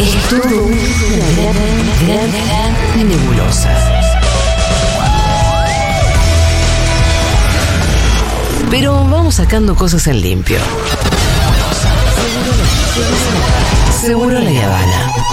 Es 0.00 0.32
una 0.32 2.16
gran 2.46 3.08
nebulosa. 3.08 3.70
Pero 8.70 8.94
vamos 9.06 9.34
sacando 9.34 9.76
cosas 9.76 10.06
en 10.06 10.22
limpio. 10.22 10.58
Seguro 14.00 14.38
la 14.40 14.64
Habana. 14.64 15.23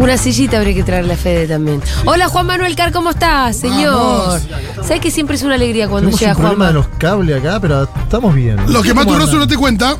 Una 0.00 0.16
sillita 0.16 0.56
habría 0.56 0.74
que 0.74 0.82
traerle 0.82 1.12
a 1.12 1.16
Fede 1.16 1.46
también. 1.46 1.82
Hola 2.06 2.26
Juan 2.28 2.46
Manuel 2.46 2.74
Car, 2.74 2.90
¿cómo 2.90 3.10
estás, 3.10 3.54
señor? 3.56 4.40
¿Sabes 4.82 4.98
que 5.00 5.10
siempre 5.10 5.36
es 5.36 5.42
una 5.42 5.56
alegría 5.56 5.88
cuando 5.88 6.08
Tenemos 6.08 6.20
llega 6.20 6.32
un 6.32 6.36
Juan 6.36 6.46
problema 6.52 6.66
de 6.68 6.72
Manuel? 6.74 6.90
los 6.90 6.98
cables 6.98 7.38
acá, 7.44 7.60
pero 7.60 7.82
estamos 7.82 8.34
bien. 8.34 8.56
Lo 8.72 8.80
que 8.82 8.88
¿Cómo 8.90 9.02
Mato 9.02 9.14
Grosso 9.14 9.36
no 9.36 9.46
te 9.46 9.56
cuenta. 9.58 9.96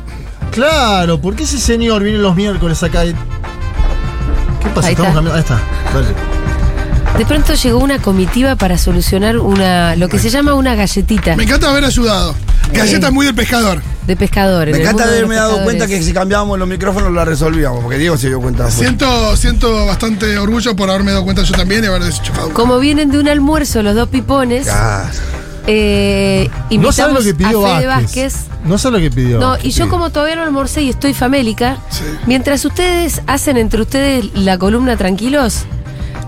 Claro, 0.49 1.21
¿por 1.21 1.35
qué 1.35 1.43
ese 1.43 1.59
señor 1.59 2.01
viene 2.03 2.17
los 2.17 2.35
miércoles 2.35 2.81
acá? 2.81 3.05
y- 3.05 3.13
¿Qué 3.13 4.69
pasa? 4.73 4.87
Ahí 4.87 4.93
Estamos 4.93 5.09
está. 5.11 5.13
cambiando. 5.13 5.33
Ahí 5.33 5.39
está. 5.41 5.59
Dale. 5.93 6.07
De 7.19 7.25
pronto 7.25 7.53
llegó 7.53 7.77
una 7.79 7.99
comitiva 7.99 8.55
para 8.55 8.79
solucionar 8.79 9.37
una 9.37 9.95
lo 9.95 10.09
que 10.09 10.17
se 10.17 10.29
llama 10.31 10.55
una 10.55 10.73
galletita 10.75 11.35
Me 11.35 11.43
encanta 11.43 11.69
haber 11.69 11.85
ayudado. 11.85 12.33
Galleta 12.73 13.11
muy 13.11 13.25
del 13.25 13.35
pescador. 13.35 13.81
de 14.07 14.15
pescador. 14.15 14.69
Me 14.71 14.79
encanta 14.81 15.03
haberme 15.03 15.35
dado 15.35 15.63
cuenta 15.63 15.87
que 15.87 16.01
si 16.01 16.11
cambiábamos 16.13 16.57
los 16.57 16.67
micrófonos 16.67 17.11
la 17.13 17.23
resolvíamos, 17.25 17.81
porque 17.83 17.97
Diego 17.97 18.17
se 18.17 18.27
dio 18.29 18.39
cuenta. 18.41 18.65
después. 18.65 18.87
Siento, 18.87 19.37
siento 19.37 19.85
bastante 19.85 20.37
orgullo 20.37 20.75
por 20.75 20.89
haberme 20.89 21.11
dado 21.11 21.23
cuenta 21.23 21.43
yo 21.43 21.53
también 21.53 21.83
y 21.83 21.87
haber 21.87 22.03
desenchufado. 22.03 22.49
Como 22.53 22.79
vienen 22.79 23.11
de 23.11 23.19
un 23.19 23.27
almuerzo 23.27 23.83
los 23.83 23.95
dos 23.95 24.09
pipones, 24.09 24.67
Ah, 24.69 25.05
eh, 25.67 26.49
No 26.71 26.91
sabe 26.91 27.13
lo 27.13 27.21
que 27.21 27.33
pidió 27.35 27.65
a 27.65 27.77
Fede 27.77 27.87
Vázquez. 27.87 28.33
Vázquez. 28.33 28.51
No 28.65 28.77
sabe 28.77 28.97
lo 28.97 29.03
que 29.03 29.11
pidió. 29.15 29.39
No, 29.39 29.57
y 29.61 29.71
yo 29.71 29.87
como 29.89 30.09
todavía 30.09 30.35
no 30.35 30.43
almorcé 30.43 30.81
y 30.81 30.89
estoy 30.89 31.13
famélica, 31.13 31.77
Sí. 31.89 32.03
mientras 32.25 32.65
ustedes 32.65 33.21
hacen 33.27 33.57
entre 33.57 33.81
ustedes 33.81 34.25
la 34.33 34.57
columna 34.57 34.97
tranquilos, 34.97 35.63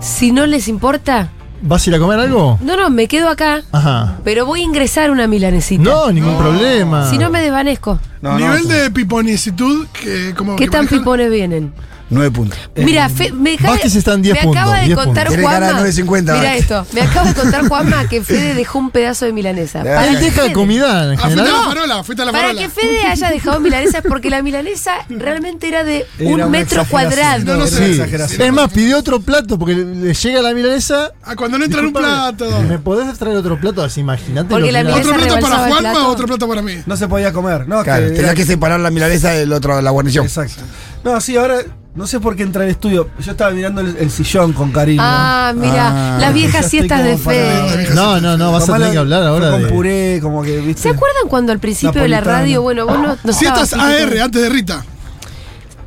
si 0.00 0.30
no 0.32 0.46
les 0.46 0.68
importa, 0.68 1.30
¿Vas 1.66 1.86
a 1.86 1.90
ir 1.90 1.96
a 1.96 1.98
comer 1.98 2.20
algo? 2.20 2.58
no, 2.60 2.76
no, 2.76 2.90
me 2.90 3.08
quedo 3.08 3.28
acá, 3.30 3.62
Ajá. 3.72 4.18
pero 4.22 4.44
voy 4.44 4.60
a 4.60 4.64
ingresar 4.64 5.10
una 5.10 5.26
milanesita. 5.26 5.82
No, 5.82 6.12
ningún 6.12 6.36
problema. 6.36 7.08
Si 7.08 7.16
no 7.16 7.30
me 7.30 7.40
desvanezco. 7.40 7.98
no, 8.20 8.32
no, 8.32 8.38
Nivel 8.38 8.62
no. 8.64 8.68
de 8.68 8.90
piponicitud 8.90 9.86
que 9.88 10.34
como 10.36 10.56
¿Qué 10.56 10.64
que 10.64 10.70
tan 10.70 10.80
manejan. 10.84 10.98
pipones 10.98 11.30
vienen? 11.30 11.72
Nueve 12.10 12.30
puntos. 12.30 12.58
Mira, 12.76 13.08
Fe- 13.08 13.32
me, 13.32 13.52
deja- 13.52 13.68
Vázquez 13.70 13.96
está 13.96 14.12
en 14.12 14.22
10 14.22 14.34
me 14.36 14.42
puntos, 14.42 14.60
acaba 14.62 14.78
de 14.78 14.84
10 14.86 14.96
contar 14.98 15.26
puntos. 15.26 15.36
De 15.36 15.42
Juanma. 15.42 15.80
9.50, 15.80 16.20
Mira 16.20 16.34
Vázquez. 16.34 16.60
esto, 16.60 16.86
me 16.92 17.00
acaba 17.00 17.28
de 17.28 17.34
contar 17.34 17.68
Juanma 17.68 18.08
que 18.08 18.22
Fede 18.22 18.54
dejó 18.54 18.78
un 18.78 18.90
pedazo 18.90 19.24
de 19.24 19.32
milanesa. 19.32 19.80
Ah, 19.80 19.84
Para 19.84 20.08
Él 20.08 20.20
deja 20.20 20.42
Fede- 20.42 20.52
comida 20.52 21.04
en 21.12 21.18
Ah, 21.18 21.22
fuiste 21.22 21.24
a 21.24 21.28
general. 21.44 21.52
la 21.52 21.62
farola, 21.74 22.04
fuiste 22.04 22.22
a 22.22 22.26
la 22.26 22.32
Para 22.32 22.44
farola. 22.48 22.60
que 22.62 22.68
Fede 22.68 23.02
haya 23.06 23.30
dejado 23.30 23.60
milanesa 23.60 23.98
es 23.98 24.04
porque 24.06 24.28
la 24.30 24.42
milanesa 24.42 24.92
realmente 25.08 25.66
era 25.68 25.82
de 25.82 26.06
Era 26.18 26.44
un 26.44 26.50
metro 26.50 26.84
cuadrado. 26.84 27.56
No, 27.56 27.66
sé. 27.66 27.76
una 27.76 27.86
Sí. 27.86 27.92
exageración. 27.92 28.42
Es 28.42 28.52
más, 28.52 28.70
pidió 28.70 28.98
otro 28.98 29.20
plato 29.20 29.58
porque 29.58 29.74
le 29.74 29.84
le 29.94 30.12
llega 30.14 30.42
la 30.42 30.52
milanesa. 30.52 31.12
Ah, 31.24 31.34
cuando 31.36 31.58
no 31.58 31.64
entra 31.64 31.80
en 31.80 31.86
un 31.86 31.92
plato. 31.94 32.62
¿Me 32.68 32.78
podés 32.78 33.18
traer 33.18 33.36
otro 33.38 33.58
plato? 33.58 33.82
Así, 33.82 34.00
imagínate. 34.00 34.48
Porque 34.50 34.70
la 34.72 34.82
milanesa 34.84 35.08
¿Otro 35.10 35.20
plato 35.24 35.40
para 35.40 35.56
Juanma 35.68 35.78
plato. 35.92 36.06
o 36.08 36.10
otro 36.12 36.26
plato 36.26 36.48
para 36.48 36.60
mí? 36.62 36.74
No 36.86 36.96
se 36.96 37.08
podía 37.08 37.32
comer, 37.32 37.66
¿no? 37.66 37.82
Claro, 37.82 38.08
Que 38.12 38.18
era- 38.18 38.34
que 38.34 38.44
separar 38.44 38.78
la 38.80 38.90
milanesa 38.90 39.30
del 39.30 39.52
otro, 39.52 39.80
la 39.80 39.90
guarnición. 39.90 40.26
Exacto. 40.26 40.62
No, 41.02 41.20
sí, 41.20 41.36
ahora 41.36 41.56
no 41.94 42.06
sé 42.06 42.18
por 42.20 42.34
qué 42.36 42.42
entra 42.42 42.64
al 42.64 42.70
estudio. 42.70 43.08
Yo 43.20 43.32
estaba 43.32 43.50
mirando 43.52 43.80
el, 43.80 43.96
el 43.96 44.10
sillón 44.10 44.52
con 44.52 44.72
cariño. 44.72 45.00
Ah, 45.04 45.52
mira, 45.54 46.16
Ah, 46.16 46.18
las 46.20 46.34
viejas 46.34 46.68
siestas 46.68 47.04
de 47.04 47.16
Fede. 47.16 47.94
No, 47.94 48.20
no, 48.20 48.36
no, 48.36 48.50
vas 48.52 48.68
a 48.68 48.74
tener 48.74 48.92
que 48.92 48.98
hablar 48.98 49.22
ahora 49.22 49.50
con 49.50 49.62
de. 49.62 49.68
puré, 49.68 50.18
como 50.20 50.42
que, 50.42 50.58
¿viste? 50.60 50.82
¿Se 50.82 50.88
acuerdan 50.90 51.28
cuando 51.28 51.52
al 51.52 51.60
principio 51.60 52.02
de 52.02 52.08
la 52.08 52.20
radio, 52.20 52.62
bueno, 52.62 52.86
vos 52.86 52.98
no, 52.98 53.16
no 53.22 53.32
Siestas 53.32 53.72
estabas, 53.72 54.00
AR, 54.02 54.18
antes 54.20 54.42
de 54.42 54.48
Rita. 54.48 54.84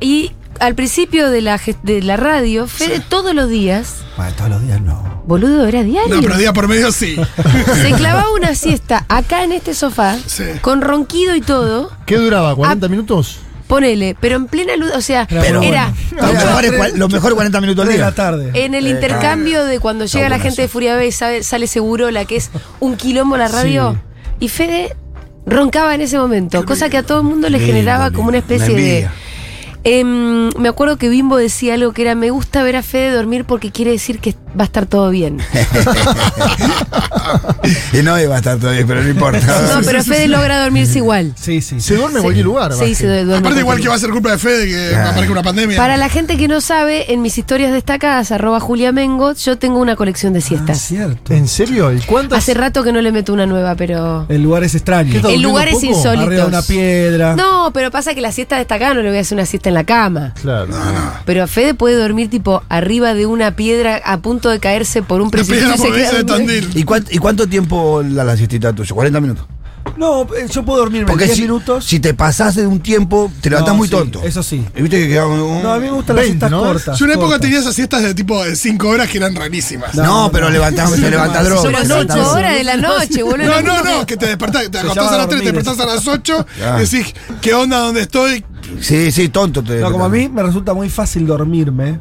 Y 0.00 0.32
al 0.60 0.74
principio 0.74 1.30
de 1.30 1.40
la, 1.42 1.60
de 1.82 2.02
la 2.02 2.16
radio, 2.16 2.66
Fede 2.66 3.00
todos 3.08 3.34
los 3.34 3.48
días, 3.48 3.96
Bueno, 4.16 4.32
todos 4.36 4.50
los 4.50 4.62
días 4.62 4.80
no. 4.80 5.22
boludo, 5.26 5.66
era 5.66 5.82
diario. 5.82 6.14
No, 6.16 6.22
pero 6.22 6.36
día 6.36 6.52
por 6.52 6.68
medio 6.68 6.90
sí. 6.90 7.16
Se 7.82 7.92
clavaba 7.92 8.32
una 8.32 8.54
siesta 8.54 9.04
acá 9.08 9.44
en 9.44 9.52
este 9.52 9.74
sofá, 9.74 10.16
Sí. 10.26 10.44
con 10.62 10.80
ronquido 10.80 11.34
y 11.36 11.40
todo. 11.42 11.90
¿Qué 12.06 12.16
duraba? 12.16 12.54
¿40 12.56 12.84
Ah, 12.84 12.88
minutos? 12.88 13.38
Ponele, 13.68 14.16
pero 14.20 14.36
en 14.36 14.46
plena 14.46 14.74
luz, 14.76 14.90
o 14.96 15.00
sea, 15.00 15.26
Pero 15.28 15.62
era 15.62 15.92
Los 16.10 16.32
mejores, 16.32 16.72
cua- 16.72 16.92
los 16.94 17.12
mejores 17.12 17.34
40 17.34 17.60
minutos 17.60 17.84
al 17.86 17.92
de 17.92 17.98
la 17.98 18.12
tarde. 18.12 18.50
en 18.54 18.74
el 18.74 18.86
Eh, 18.86 18.90
intercambio 18.90 19.64
de 19.64 19.78
cuando 19.78 20.06
llega 20.06 20.28
la 20.28 20.36
bueno 20.36 20.42
gente 20.44 20.62
de 20.62 20.68
Furia 20.68 20.96
B, 20.96 21.12
sabe- 21.12 21.42
sale 21.42 21.66
seguro 21.66 22.10
la 22.10 22.24
que 22.24 22.36
es 22.36 22.50
un 22.80 22.96
quilombo 22.96 23.36
la 23.36 23.48
radio, 23.48 23.96
y 24.40 24.48
Fede 24.48 24.96
roncaba 25.46 25.94
en 25.94 26.00
ese 26.00 26.18
momento, 26.18 26.64
cosa 26.64 26.88
que 26.88 26.96
a 26.96 27.02
todo 27.02 27.18
el 27.20 27.24
mundo 27.26 27.48
le 27.50 27.60
generaba 27.60 28.10
como 28.10 28.28
una 28.28 28.38
especie 28.38 28.74
Una 28.74 28.82
de... 28.82 29.08
Em, 29.84 30.50
me 30.58 30.68
acuerdo 30.68 30.96
que 30.98 31.08
Bimbo 31.08 31.36
decía 31.36 31.74
algo 31.74 31.92
que 31.92 32.02
era, 32.02 32.14
me 32.14 32.30
gusta 32.30 32.62
ver 32.62 32.76
a 32.76 32.82
Fede 32.82 33.12
dormir 33.12 33.44
porque 33.44 33.70
quiere 33.70 33.92
decir 33.92 34.18
que 34.18 34.34
va 34.58 34.62
a 34.62 34.64
estar 34.64 34.86
todo 34.86 35.10
bien. 35.10 35.38
y 37.92 38.02
no 38.02 38.18
iba 38.20 38.34
a 38.34 38.38
estar 38.38 38.58
todavía, 38.58 38.84
pero 38.86 39.02
no 39.02 39.08
importa. 39.08 39.38
No, 39.74 39.80
pero 39.84 40.02
Fede 40.02 40.28
logra 40.28 40.60
dormirse 40.62 40.98
igual. 40.98 41.34
Sí, 41.40 41.60
sí. 41.60 41.80
Se 41.80 41.96
duerme 41.96 42.18
en 42.18 42.22
cualquier 42.22 42.44
lugar. 42.46 42.72
Sí, 42.72 42.94
se 42.94 43.06
duerme. 43.06 43.36
Aparte, 43.36 43.60
igual 43.60 43.78
cualquier 43.78 43.82
que 43.84 43.88
va 43.88 43.94
a 43.94 43.98
ser 43.98 44.10
culpa 44.10 44.30
de 44.32 44.38
Fede 44.38 44.66
que 44.66 44.96
Ah. 44.96 45.10
aparezca 45.10 45.32
una 45.32 45.42
pandemia. 45.42 45.76
Para 45.76 45.96
la 45.96 46.08
gente 46.08 46.36
que 46.36 46.48
no 46.48 46.60
sabe, 46.60 47.12
en 47.12 47.22
mis 47.22 47.36
historias 47.38 47.72
destacadas, 47.72 48.32
arroba 48.32 48.60
Julia 48.60 48.92
Mengo, 48.92 49.32
yo 49.34 49.58
tengo 49.58 49.78
una 49.78 49.96
colección 49.96 50.32
de 50.32 50.38
Ah, 50.38 50.42
siestas. 50.42 50.80
cierto. 50.80 51.32
¿En 51.34 51.48
serio? 51.48 51.92
¿Y 51.92 52.00
cuántas? 52.00 52.38
Hace 52.38 52.54
rato 52.54 52.82
que 52.84 52.92
no 52.92 53.00
le 53.00 53.12
meto 53.12 53.32
una 53.32 53.46
nueva, 53.46 53.74
pero. 53.74 54.26
El 54.28 54.42
lugar 54.42 54.64
es 54.64 54.74
extraño. 54.74 55.20
Durmiendo 55.20 55.48
lugares 55.48 55.74
poco? 55.74 55.86
insólitos. 55.86 56.26
Arriba 56.26 56.42
de 56.42 56.48
una 56.48 56.62
piedra. 56.62 57.36
No, 57.36 57.70
pero 57.72 57.90
pasa 57.90 58.14
que 58.14 58.20
la 58.20 58.32
siesta 58.32 58.56
destacada 58.56 58.94
no 58.94 59.02
le 59.02 59.08
voy 59.10 59.18
a 59.18 59.20
hacer 59.22 59.36
una 59.36 59.46
siesta 59.46 59.68
en 59.68 59.74
la 59.74 59.84
cama. 59.84 60.32
Claro. 60.40 60.68
Pero 61.24 61.46
Fede 61.48 61.74
puede 61.74 61.96
dormir 61.96 62.30
tipo 62.30 62.62
arriba 62.68 63.14
de 63.14 63.26
una 63.26 63.52
piedra 63.56 64.00
a 64.04 64.18
punto 64.18 64.37
de 64.48 64.60
caerse 64.60 65.02
por 65.02 65.20
un 65.20 65.30
precipicio. 65.30 65.74
y 65.74 65.78
se 65.78 65.90
de. 66.46 66.68
¿Y, 66.74 66.84
cuán- 66.84 67.06
y 67.10 67.18
cuánto 67.18 67.48
tiempo 67.48 68.02
la, 68.02 68.22
la 68.24 68.36
siestita 68.36 68.72
tuya? 68.72 68.94
¿40 68.94 69.20
minutos? 69.20 69.46
No, 69.96 70.22
eh, 70.36 70.46
yo 70.50 70.64
puedo 70.64 70.80
dormirme 70.80 71.06
Porque 71.08 71.24
10 71.24 71.36
si, 71.36 71.42
minutos. 71.42 71.84
si 71.84 71.98
te 71.98 72.12
pasas 72.12 72.54
de 72.54 72.66
un 72.66 72.80
tiempo, 72.80 73.32
te 73.40 73.48
levantás 73.50 73.72
No, 73.72 73.78
muy 73.78 73.88
sí, 73.88 73.94
tonto. 73.94 74.22
Eso 74.22 74.42
sí. 74.42 74.62
Y 74.76 74.82
viste 74.82 74.98
que 75.00 75.08
quedamos 75.08 75.40
un- 75.40 75.62
No, 75.62 75.72
a 75.72 75.78
mí 75.78 75.86
me 75.86 75.92
gustan 75.92 76.16
las 76.16 76.24
20, 76.26 76.38
siestas 76.46 76.50
¿no? 76.50 76.60
cortas. 76.62 76.98
Yo 76.98 77.04
en 77.04 77.10
una 77.10 77.14
época 77.14 77.26
cortas. 77.30 77.40
tenía 77.40 77.58
esas 77.60 77.74
siestas 77.74 78.02
de 78.02 78.14
tipo 78.14 78.44
de 78.44 78.54
5 78.54 78.88
horas 78.88 79.08
que 79.08 79.16
eran 79.18 79.34
rarísimas. 79.34 79.94
No, 79.94 80.04
No, 80.04 80.30
pero 80.30 80.46
no. 80.46 80.50
levantamos, 80.52 80.94
se 80.98 81.10
levanta 81.10 81.42
droga. 81.42 81.62
Son 81.62 81.72
las 81.72 81.82
se 81.82 81.88
levanta 81.88 82.14
8 82.14 82.22
droga. 82.22 82.38
horas 82.38 82.54
de 82.54 82.64
la 82.64 82.76
noche, 82.76 83.22
boludo. 83.22 83.46
No, 83.46 83.62
no, 83.62 83.82
no, 83.82 84.06
que 84.06 84.16
te 84.16 84.26
despertás, 84.26 84.70
te 84.70 84.78
acostás 84.78 85.10
a 85.12 85.16
las 85.16 85.28
3, 85.28 85.40
te 85.40 85.46
dormir 85.46 85.64
despertás 85.64 85.80
a 85.80 85.94
las 85.94 86.06
8, 86.06 86.46
Ah. 86.62 86.76
y 86.78 86.80
decís, 86.84 87.14
¿qué 87.40 87.54
onda? 87.54 87.78
¿Dónde 87.78 88.02
estoy? 88.02 88.44
Sí, 88.80 89.10
sí, 89.10 89.30
tonto. 89.30 89.64
Te, 89.64 89.80
No, 89.80 89.90
como 89.90 90.04
a 90.04 90.08
mí 90.10 90.28
me 90.28 90.42
resulta 90.42 90.74
muy 90.74 90.90
fácil 90.90 91.26
dormirme. 91.26 91.98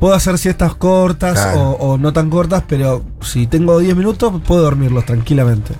Puedo 0.00 0.14
hacer 0.14 0.38
siestas 0.38 0.74
cortas 0.74 1.34
Claro. 1.34 1.60
o, 1.60 1.92
o 1.92 1.98
no 1.98 2.12
tan 2.12 2.30
cortas, 2.30 2.64
pero 2.66 3.04
si 3.20 3.46
tengo 3.46 3.78
10 3.78 3.94
minutos, 3.94 4.32
puedo 4.46 4.62
dormirlos 4.62 5.04
tranquilamente. 5.06 5.74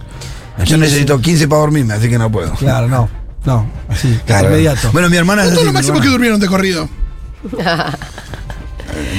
Yo 0.67 0.77
necesito 0.77 1.19
15 1.21 1.49
para 1.49 1.61
dormirme, 1.63 1.95
así 1.95 2.09
que 2.11 2.19
no 2.19 2.31
puedo. 2.31 2.53
Claro, 2.53 2.87
no. 2.89 3.09
No, 3.47 3.67
así, 3.89 4.21
Claro. 4.27 4.49
inmediato. 4.49 4.91
Bueno, 4.93 5.09
mi 5.09 5.17
hermana 5.17 5.43
es 5.45 5.49
¿Cuánto 5.49 5.61
es 5.63 5.67
así, 5.67 5.67
lo 5.67 5.73
máximo 5.73 6.01
que 6.03 6.09
durmieron 6.09 6.39
de 6.39 6.47
corrido? 6.47 6.87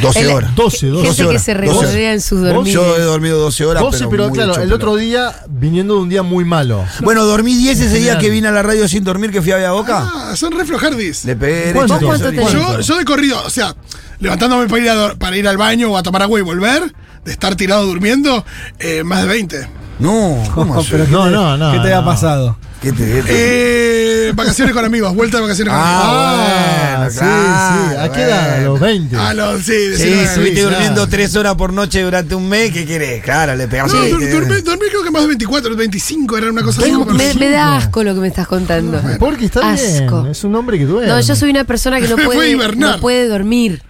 12 0.02 0.20
El- 0.22 0.28
horas. 0.32 0.56
12, 0.56 0.88
12. 0.88 1.06
Gente 1.08 1.22
que 1.24 1.28
horas, 1.30 1.44
se 1.44 1.54
12 1.54 1.68
regodea 1.68 2.14
en 2.14 2.22
sus 2.22 2.42
dormidos. 2.42 2.70
Yo 2.86 2.98
he 2.98 3.02
dormido 3.02 3.40
12 3.40 3.66
horas. 3.66 3.84
12, 3.84 4.08
pero, 4.10 4.26
muy 4.30 4.34
claro, 4.34 4.52
hecho 4.54 4.62
el 4.62 4.74
otro 4.74 4.96
día 4.96 5.34
viniendo 5.50 5.96
de 5.96 6.00
un 6.02 6.10
día 6.10 6.24
muy 6.24 6.46
malo. 6.46 6.86
Bueno, 7.02 7.24
dormí 7.26 7.56
10 7.56 7.80
ese 7.80 7.98
día 8.00 8.18
que 8.18 8.30
vine 8.30 8.48
a 8.48 8.52
la 8.52 8.62
radio 8.64 8.88
sin 8.88 9.04
dormir, 9.04 9.32
que 9.32 9.42
fui 9.42 9.52
a 9.52 9.58
Vía 9.58 9.72
Boca. 9.72 10.10
Ah, 10.14 10.34
son 10.36 10.52
re 10.54 10.66
flojardis. 10.66 11.26
Le 11.26 11.36
pegué 11.36 11.74
¿Cuánto? 11.74 11.94
derecho. 11.96 12.12
¿Vos 12.12 12.22
cuánto? 12.52 12.52
Yo, 12.52 12.80
yo 12.82 12.98
de 12.98 13.06
corrido, 13.06 13.42
o 13.46 13.50
sea, 13.50 13.76
levantándome 14.20 14.68
para 14.68 14.82
ir, 14.82 14.90
a 14.90 15.16
para 15.16 15.38
ir 15.38 15.48
al 15.48 15.58
baño 15.58 15.92
o 15.92 15.98
a 15.98 16.04
tomar 16.04 16.22
agua 16.24 16.40
y 16.40 16.44
volver, 16.44 16.94
de 17.26 17.32
estar 17.32 17.56
tirado 17.56 17.86
durmiendo, 17.86 18.46
eh, 18.80 19.04
más 19.04 19.22
de 19.24 19.28
20. 19.28 19.68
No, 20.00 20.42
¿cómo 20.56 20.76
No, 20.76 20.84
pero 20.90 21.06
¿qué 21.06 21.12
No, 21.12 21.26
te- 21.26 21.32
no, 21.32 21.58
no, 21.58 21.72
¿Qué 21.74 21.80
te 21.80 21.94
ha 21.94 22.00
no. 22.02 22.06
pasado? 22.06 22.58
¿Qué 22.82 22.92
te, 22.92 23.06
qué 23.06 23.22
te- 23.22 23.30
Eh, 23.30 24.21
vacaciones 24.36 24.74
con 24.74 24.86
amigos, 24.86 25.14
vuelta 25.16 25.38
de 25.38 25.44
vacaciones 25.44 25.74
con 25.74 25.82
amigos. 25.84 26.06
Ah, 26.06 26.96
bueno, 26.98 27.12
sí, 27.12 27.18
claro, 27.20 27.90
sí. 27.92 27.98
¿A 27.98 28.12
qué 28.12 28.22
edad? 28.22 28.54
A 28.54 28.58
los 28.62 28.80
bueno. 28.80 29.00
20. 29.10 29.16
Ah, 29.18 29.34
no, 29.34 29.58
sí, 29.58 29.64
Sí, 29.64 29.72
decirlo, 29.88 30.22
estuviste 30.22 30.54
claro. 30.62 30.70
durmiendo 30.76 31.08
3 31.08 31.36
horas 31.36 31.56
por 31.56 31.74
noche 31.74 32.02
durante 32.02 32.36
un 32.36 32.48
mes, 32.50 32.72
¿qué 32.72 32.86
querés? 32.86 33.24
Claro, 33.24 33.56
le 33.56 33.68
pegamos. 33.68 33.94
No, 33.94 34.04
Sí, 34.04 34.12
dormí, 34.28 34.62
dormí 34.62 34.86
creo 34.90 35.04
que 35.04 35.12
más 35.12 35.22
de 35.24 35.28
24, 35.30 35.76
25, 35.76 36.38
era 36.38 36.50
una 36.50 36.62
cosa 36.64 36.82
así. 36.82 36.92
Me, 36.92 37.34
me 37.34 37.50
da 37.50 37.78
asco 37.78 38.04
lo 38.04 38.14
que 38.14 38.22
me 38.22 38.28
estás 38.28 38.48
contando. 38.48 39.02
Porque 39.20 39.46
está 39.46 39.72
Asco. 39.72 40.22
bien. 40.22 40.32
Es 40.32 40.44
un 40.44 40.56
hombre 40.56 40.78
que 40.78 40.86
duerme. 40.86 41.08
No, 41.12 41.20
yo 41.20 41.36
soy 41.36 41.50
una 41.50 41.64
persona 41.64 42.00
que 42.00 42.08
no 42.08 42.16
a 42.22 42.26
puede, 42.26 42.50
hibernar. 42.52 42.96
no 42.96 43.00
puede 43.02 43.28
dormir. 43.28 43.82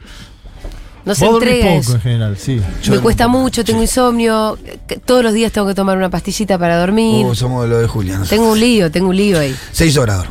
No 1.06 1.16
se 1.16 1.26
entrega 1.26 1.66
poco 1.68 1.80
eso. 1.80 1.94
en 1.96 2.02
general, 2.02 2.38
sí. 2.38 2.62
Me 2.90 3.00
cuesta 3.00 3.28
mucho, 3.28 3.64
tengo 3.64 3.82
insomnio. 3.82 4.58
que 4.88 4.98
Todos 4.98 5.24
los 5.24 5.34
días 5.34 5.52
tengo 5.52 5.68
que 5.68 5.74
tomar 5.74 5.98
una 5.98 6.10
pastillita 6.10 6.58
para 6.58 6.80
dormir. 6.80 7.26
Uh, 7.26 7.36
somos 7.36 7.64
de 7.64 7.70
lo 7.70 7.78
de 7.80 7.88
Julia. 7.88 8.22
Tengo 8.30 8.52
un 8.52 8.60
lío, 8.60 8.92
tengo 8.92 9.10
un 9.10 9.16
lío 9.16 9.40
ahí. 9.40 9.56
6 9.72 9.98
horas. 9.98 10.26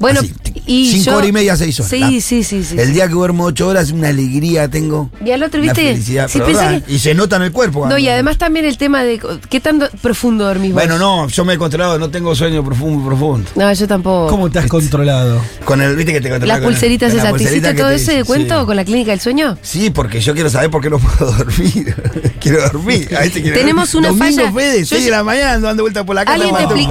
Bueno, 0.00 0.20
Así, 0.20 0.32
y 0.66 0.90
cinco 0.92 1.04
yo- 1.10 1.16
horas 1.16 1.28
y 1.28 1.32
media, 1.32 1.56
seis 1.56 1.78
horas. 1.80 1.90
Sí, 1.90 2.20
sí, 2.20 2.44
sí, 2.44 2.64
sí. 2.64 2.76
El 2.78 2.92
día 2.92 3.06
que 3.08 3.14
duermo 3.14 3.44
ocho 3.44 3.68
horas, 3.68 3.90
una 3.90 4.08
alegría 4.08 4.68
tengo. 4.68 5.10
Y 5.24 5.30
al 5.30 5.42
otro, 5.42 5.60
¿viste? 5.60 5.82
felicidad, 5.92 6.28
Sí, 6.28 6.40
que- 6.40 6.82
Y 6.88 6.98
se 6.98 7.14
nota 7.14 7.36
en 7.36 7.42
el 7.42 7.52
cuerpo. 7.52 7.86
No, 7.86 7.98
y 7.98 8.08
además 8.08 8.38
también 8.38 8.64
el 8.64 8.76
tema 8.78 9.02
de 9.04 9.20
qué 9.48 9.60
tan 9.60 9.78
do- 9.78 9.88
profundo 10.02 10.44
dormís 10.44 10.72
vos. 10.72 10.82
Bueno, 10.82 10.98
no, 10.98 11.28
yo 11.28 11.44
me 11.44 11.54
he 11.54 11.58
controlado, 11.58 11.98
no 11.98 12.10
tengo 12.10 12.34
sueño 12.34 12.64
profundo, 12.64 13.06
profundo. 13.06 13.50
No, 13.54 13.72
yo 13.72 13.86
tampoco. 13.88 14.28
¿Cómo 14.28 14.50
te 14.50 14.58
has 14.58 14.66
controlado? 14.66 15.40
Con 15.64 15.80
el, 15.82 15.96
viste 15.96 16.12
que 16.12 16.20
te 16.20 16.46
Las 16.46 16.60
pulseritas 16.60 17.12
esas. 17.12 17.34
¿Te 17.34 17.44
hiciste 17.44 17.74
todo 17.74 17.88
te 17.88 17.94
ese 17.96 18.12
dice, 18.12 18.24
cuento 18.24 18.60
sí. 18.60 18.66
con 18.66 18.76
la 18.76 18.84
clínica 18.84 19.10
del 19.12 19.20
sueño? 19.20 19.56
Sí, 19.62 19.90
porque 19.90 20.20
yo 20.20 20.34
quiero 20.34 20.50
saber 20.50 20.70
por 20.70 20.82
qué 20.82 20.90
no 20.90 20.98
puedo 20.98 21.32
dormir. 21.32 21.94
quiero 22.40 22.62
dormir. 22.62 23.08
A 23.16 23.20
veces 23.20 23.42
quiero 23.42 23.56
Tenemos 23.56 23.92
dormir. 23.92 24.10
una 24.10 24.24
Domingo, 24.26 24.42
falla. 24.42 24.52
Fede, 24.52 24.78
Yo- 24.80 24.86
6 24.86 25.04
de 25.04 25.10
la 25.10 25.24
mañana 25.24 25.52
ando 25.54 25.66
dando 25.68 25.82
vuelta 25.84 26.04
por 26.04 26.14
la 26.16 26.24
casa. 26.24 26.34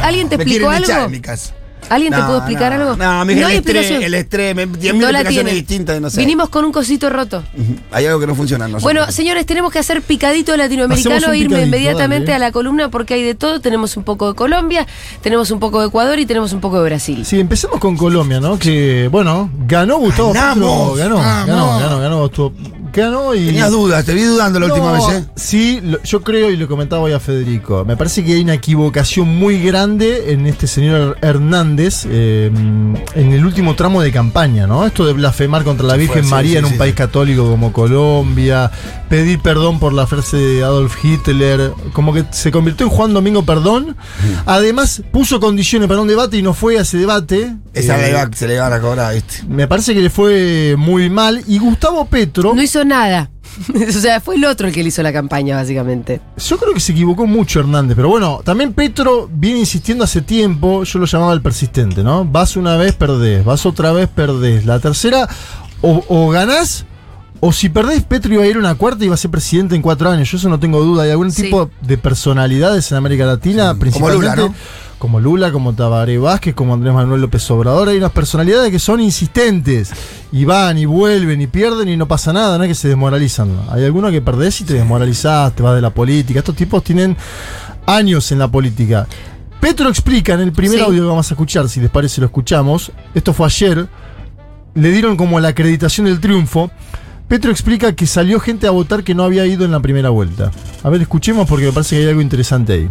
¿Alguien 0.04 0.30
te 0.30 0.38
te 0.38 0.44
explicó 0.44 0.69
algo? 0.69 1.10
¿Alguien 1.90 2.14
te 2.14 2.20
No, 2.20 2.28
pudo 2.28 2.38
explicar 2.38 2.74
no, 2.76 2.82
algo? 2.84 2.96
No, 2.98 3.26
mi 3.26 3.34
hija, 3.34 3.48
hay 3.48 3.54
el 3.54 3.60
estrés, 3.60 3.92
el 3.92 4.14
estrés, 4.14 4.56
me- 4.56 4.68
10.000 4.68 4.94
No 5.00 5.12
la 5.12 5.20
explicaciones 5.22 5.34
tiene. 5.34 5.52
distintas 5.52 5.98
y 5.98 6.02
no 6.02 6.10
sé. 6.10 6.20
Vinimos 6.20 6.50
con 6.50 6.66
un 6.66 6.72
cosito 6.72 7.10
roto. 7.10 7.44
Hay 7.92 8.06
algo 8.06 8.20
que 8.20 8.28
no 8.28 8.36
funciona. 8.36 8.66
nosotros. 8.66 8.84
Bueno, 8.84 9.12
señores, 9.12 9.46
tenemos 9.46 9.72
que 9.72 9.80
hacer 9.80 10.02
picadito 10.02 10.56
latinoamericano, 10.56 11.16
un 11.30 11.36
irme 11.36 11.56
picadito, 11.56 11.66
inmediatamente 11.66 12.32
dale. 12.32 12.46
a 12.46 12.48
la 12.48 12.52
columna 12.52 12.90
porque 12.90 13.14
hay 13.16 13.24
de 13.24 13.36
todo. 13.36 13.60
Tenemos 13.62 13.98
un 13.98 14.04
poco 14.04 14.28
de 14.30 14.36
Colombia, 14.36 14.86
tenemos 15.22 15.52
un 15.52 15.60
poco 15.60 15.82
de 15.82 15.88
Ecuador 15.88 16.20
y 16.20 16.26
tenemos 16.26 16.54
un 16.54 16.62
poco 16.62 16.78
de 16.78 16.86
Brasil. 16.90 17.26
Sí, 17.26 17.40
empecemos 17.40 17.80
con 17.80 17.98
Colombia, 17.98 18.40
¿no? 18.40 18.60
Que, 18.60 19.08
bueno, 19.12 19.50
ganó 19.68 19.98
Gustavo 19.98 20.34
Petro. 20.34 20.50
Ganó, 20.96 21.16
vamos. 21.16 21.48
ganó, 21.48 21.80
ganó, 21.80 22.00
ganó. 22.00 22.20
Gustavo- 22.28 22.54
Ganó 22.94 23.36
y. 23.36 23.46
Tenías 23.48 23.72
dudas, 23.72 24.04
te 24.06 24.14
vi 24.14 24.24
dudando 24.24 24.60
la 24.60 24.68
No, 24.68 24.74
última 24.74 24.92
vez, 24.94 25.04
¿eh? 25.10 25.26
Sí, 25.36 25.80
lo- 25.84 26.02
yo 26.04 26.22
creo 26.22 26.50
y 26.50 26.58
lo 26.58 26.68
comentaba 26.68 27.02
hoy 27.04 27.14
a 27.14 27.20
Federico. 27.20 27.86
Me 27.86 27.96
parece 27.98 28.24
que 28.24 28.34
hay 28.34 28.42
una 28.42 28.54
equivocación 28.56 29.28
muy 29.28 29.62
grande 29.62 30.32
en 30.34 30.46
este 30.48 30.68
señor 30.68 31.18
Hernández 31.22 32.06
eh, 32.10 32.52
en 33.16 33.32
el 33.32 33.46
último 33.46 33.76
tramo 33.76 34.02
de 34.02 34.12
campaña, 34.12 34.68
¿no? 34.68 34.86
Esto 34.86 35.06
de 35.06 35.14
blasfemar 35.14 35.64
contra 35.64 35.86
la 35.88 35.96
Virgen 35.96 36.24
sí, 36.24 36.30
María 36.30 36.52
sí, 36.54 36.58
en 36.58 36.66
un 36.66 36.72
sí, 36.72 36.78
país 36.78 36.92
sí. 36.94 36.98
católico 36.98 37.50
como 37.50 37.72
Colombia, 37.74 38.72
pedir 39.10 39.40
perdón 39.40 39.80
por 39.80 39.94
la 39.94 40.08
frase 40.08 40.38
de 40.38 40.64
Adolf 40.64 40.96
Hitler, 41.04 41.72
como 41.94 42.14
que 42.14 42.26
se 42.32 42.52
convirtió 42.52 42.86
en 42.86 42.92
Juan 42.92 43.14
Domingo 43.14 43.44
Perdón. 43.44 43.96
Además, 44.46 45.02
puso 45.12 45.40
condiciones 45.40 45.88
para 45.88 46.02
un 46.02 46.08
debate 46.08 46.38
y 46.38 46.42
no 46.42 46.54
fue 46.54 46.78
a 46.78 46.82
ese 46.82 46.98
debate. 46.98 47.56
Esa 47.74 47.98
Eh, 48.00 48.28
se 48.36 48.48
le 48.48 48.56
iban 48.56 48.74
a 48.74 48.80
cobrar, 48.80 49.14
¿viste? 49.14 49.44
me 49.48 49.68
parece 49.68 49.94
que 49.94 50.02
le 50.02 50.10
fue 50.10 50.76
muy 50.78 51.10
mal. 51.10 51.42
Y 51.48 51.60
Gustavo 51.60 52.06
Petro. 52.06 52.54
No 52.54 52.62
hizo 52.62 52.79
nada. 52.86 53.31
o 53.88 53.92
sea, 53.92 54.22
fue 54.22 54.36
el 54.36 54.46
otro 54.46 54.68
el 54.68 54.74
que 54.74 54.84
le 54.84 54.90
hizo 54.90 55.02
la 55.04 55.14
campaña, 55.14 55.56
básicamente. 55.56 56.22
Yo 56.38 56.58
creo 56.58 56.74
que 56.74 56.80
se 56.80 56.92
equivocó 56.92 57.26
mucho 57.26 57.60
Hernández, 57.60 57.96
pero 57.96 58.10
bueno, 58.10 58.42
también 58.44 58.74
Petro 58.74 59.30
viene 59.31 59.60
insistiendo 59.60 60.04
hace 60.04 60.22
tiempo, 60.22 60.84
yo 60.84 61.00
lo 61.00 61.06
llamaba 61.06 61.34
el 61.34 61.42
persistente, 61.42 62.04
¿no? 62.04 62.26
Vas 62.26 62.56
una 62.56 62.78
vez, 62.78 62.94
perdés, 62.96 63.44
vas 63.44 63.66
otra 63.66 63.92
vez, 63.92 64.08
perdés. 64.08 64.66
La 64.66 64.80
tercera, 64.80 65.28
o, 65.81 66.04
o 66.08 66.30
ganás, 66.30 66.86
o 67.42 67.52
si 67.54 67.70
perdés, 67.70 68.04
Petro 68.04 68.34
iba 68.34 68.44
a 68.44 68.48
ir 68.48 68.56
a 68.58 68.60
una 68.60 68.76
cuarta 68.76 69.04
y 69.04 69.06
iba 69.08 69.14
a 69.16 69.18
ser 69.18 69.32
presidente 69.32 69.76
en 69.76 69.82
cuatro 69.82 70.10
años. 70.10 70.30
Yo 70.30 70.38
eso 70.38 70.50
no 70.50 70.60
tengo 70.60 70.82
duda. 70.84 71.04
Hay 71.04 71.12
algún 71.12 71.32
Sí. 71.32 71.44
tipo 71.44 71.70
de 71.82 71.98
personalidades 71.98 72.92
en 72.92 72.98
América 72.98 73.26
Latina, 73.26 73.76
principalmente. 73.76 74.36
Lula, 74.36 74.50
¿no? 74.50 74.56
Como 74.98 75.22
Lula, 75.22 75.52
como 75.54 75.72
Tabaré 75.74 76.18
Vázquez, 76.18 76.54
como 76.54 76.74
Andrés 76.74 76.94
Manuel 76.94 77.22
López 77.22 77.50
Obrador, 77.52 77.88
hay 77.88 77.98
unas 77.98 78.12
personalidades 78.12 78.70
que 78.70 78.80
son 78.80 79.00
insistentes 79.00 79.92
y 80.34 80.44
van 80.44 80.78
y 80.78 80.86
vuelven 80.86 81.40
y 81.42 81.48
pierden 81.48 81.88
y 81.88 81.96
no 81.96 82.06
pasa 82.06 82.34
nada, 82.34 82.58
no 82.58 82.66
es 82.66 82.68
que 82.68 82.76
se 82.76 82.90
desmoralizan. 82.90 83.50
Hay 83.72 83.86
algunos 83.86 84.12
que 84.12 84.22
perdés 84.22 84.60
y 84.60 84.66
te 84.66 84.74
desmoralizás, 84.74 85.54
te 85.56 85.64
vas 85.64 85.76
de 85.76 85.82
la 85.82 85.92
política. 85.92 86.40
Estos 86.40 86.56
tipos 86.58 86.84
tienen 86.84 87.16
años 87.86 88.30
en 88.34 88.40
la 88.40 88.50
política. 88.50 89.08
Petro 89.62 89.88
explica 89.88 90.34
en 90.34 90.42
el 90.42 90.52
primer 90.52 90.80
Sí. 90.80 90.84
audio 90.86 91.04
que 91.04 91.08
vamos 91.08 91.32
a 91.32 91.34
escuchar, 91.34 91.70
si 91.70 91.80
les 91.80 91.90
parece 91.90 92.20
lo 92.20 92.28
escuchamos. 92.28 92.92
Esto 93.16 93.34
fue 93.34 93.46
ayer. 93.46 93.88
Le 94.76 94.92
dieron 94.92 95.16
como 95.16 95.40
la 95.40 95.48
acreditación 95.50 96.08
del 96.08 96.20
triunfo. 96.20 96.72
Petro 97.30 97.52
explica 97.52 97.94
que 97.94 98.08
salió 98.08 98.40
gente 98.40 98.66
a 98.66 98.72
votar 98.72 99.04
que 99.04 99.14
no 99.14 99.24
había 99.24 99.46
ido 99.46 99.64
en 99.64 99.72
la 99.72 99.80
primera 99.80 100.10
vuelta. 100.10 100.52
A 100.81 100.90
ver, 100.90 101.00
escuchemos 101.00 101.48
porque 101.48 101.68
me 101.68 101.72
parece 101.72 101.96
que 101.96 102.02
hay 102.02 102.10
algo 102.10 102.22
interesante 102.22 102.74
ahí. 102.74 102.90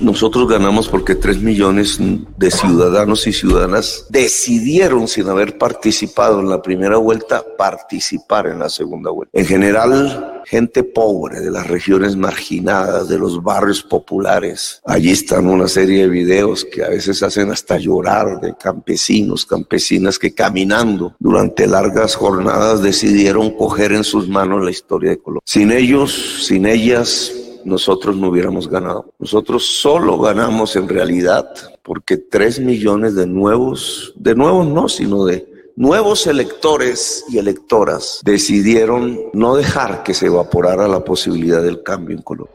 Nosotros 0.00 0.48
ganamos 0.48 0.88
porque 0.88 1.14
tres 1.14 1.40
millones 1.40 1.98
de 2.36 2.50
ciudadanos 2.50 3.26
y 3.26 3.32
ciudadanas 3.32 4.06
decidieron, 4.10 5.08
sin 5.08 5.28
haber 5.28 5.58
participado 5.58 6.40
en 6.40 6.48
la 6.48 6.62
primera 6.62 6.96
vuelta, 6.98 7.42
participar 7.56 8.46
en 8.46 8.58
la 8.58 8.68
segunda 8.68 9.10
vuelta. 9.10 9.38
En 9.38 9.46
general, 9.46 10.42
gente 10.46 10.84
pobre 10.84 11.40
de 11.40 11.50
las 11.50 11.66
regiones 11.66 12.16
marginadas, 12.16 13.08
de 13.08 13.18
los 13.18 13.42
barrios 13.42 13.82
populares. 13.82 14.80
Allí 14.84 15.10
están 15.10 15.48
una 15.48 15.68
serie 15.68 16.02
de 16.02 16.08
videos 16.08 16.64
que 16.64 16.84
a 16.84 16.88
veces 16.88 17.22
hacen 17.22 17.50
hasta 17.50 17.78
llorar 17.78 18.40
de 18.40 18.54
campesinos, 18.56 19.46
campesinas 19.46 20.18
que 20.18 20.34
caminando 20.34 21.14
durante 21.18 21.66
largas 21.66 22.14
jornadas 22.14 22.82
decidieron 22.82 23.50
coger 23.50 23.92
en 23.92 24.04
sus 24.04 24.28
manos 24.28 24.64
la 24.64 24.70
historia 24.70 25.10
de 25.10 25.18
Colombia. 25.18 25.42
Sin 25.44 25.72
ellos, 25.72 26.46
sin 26.46 26.66
ellas, 26.66 27.32
nosotros 27.66 28.16
no 28.16 28.28
hubiéramos 28.28 28.68
ganado. 28.68 29.12
Nosotros 29.18 29.66
solo 29.66 30.18
ganamos 30.18 30.76
en 30.76 30.88
realidad 30.88 31.46
porque 31.82 32.16
tres 32.16 32.60
millones 32.60 33.14
de 33.14 33.26
nuevos, 33.26 34.12
de 34.16 34.34
nuevos 34.34 34.66
no, 34.66 34.88
sino 34.88 35.24
de 35.24 35.46
nuevos 35.76 36.26
electores 36.26 37.24
y 37.28 37.38
electoras 37.38 38.20
decidieron 38.24 39.18
no 39.34 39.56
dejar 39.56 40.02
que 40.02 40.14
se 40.14 40.26
evaporara 40.26 40.88
la 40.88 41.04
posibilidad 41.04 41.62
del 41.62 41.82
cambio 41.82 42.16
en 42.16 42.22
Colombia. 42.22 42.54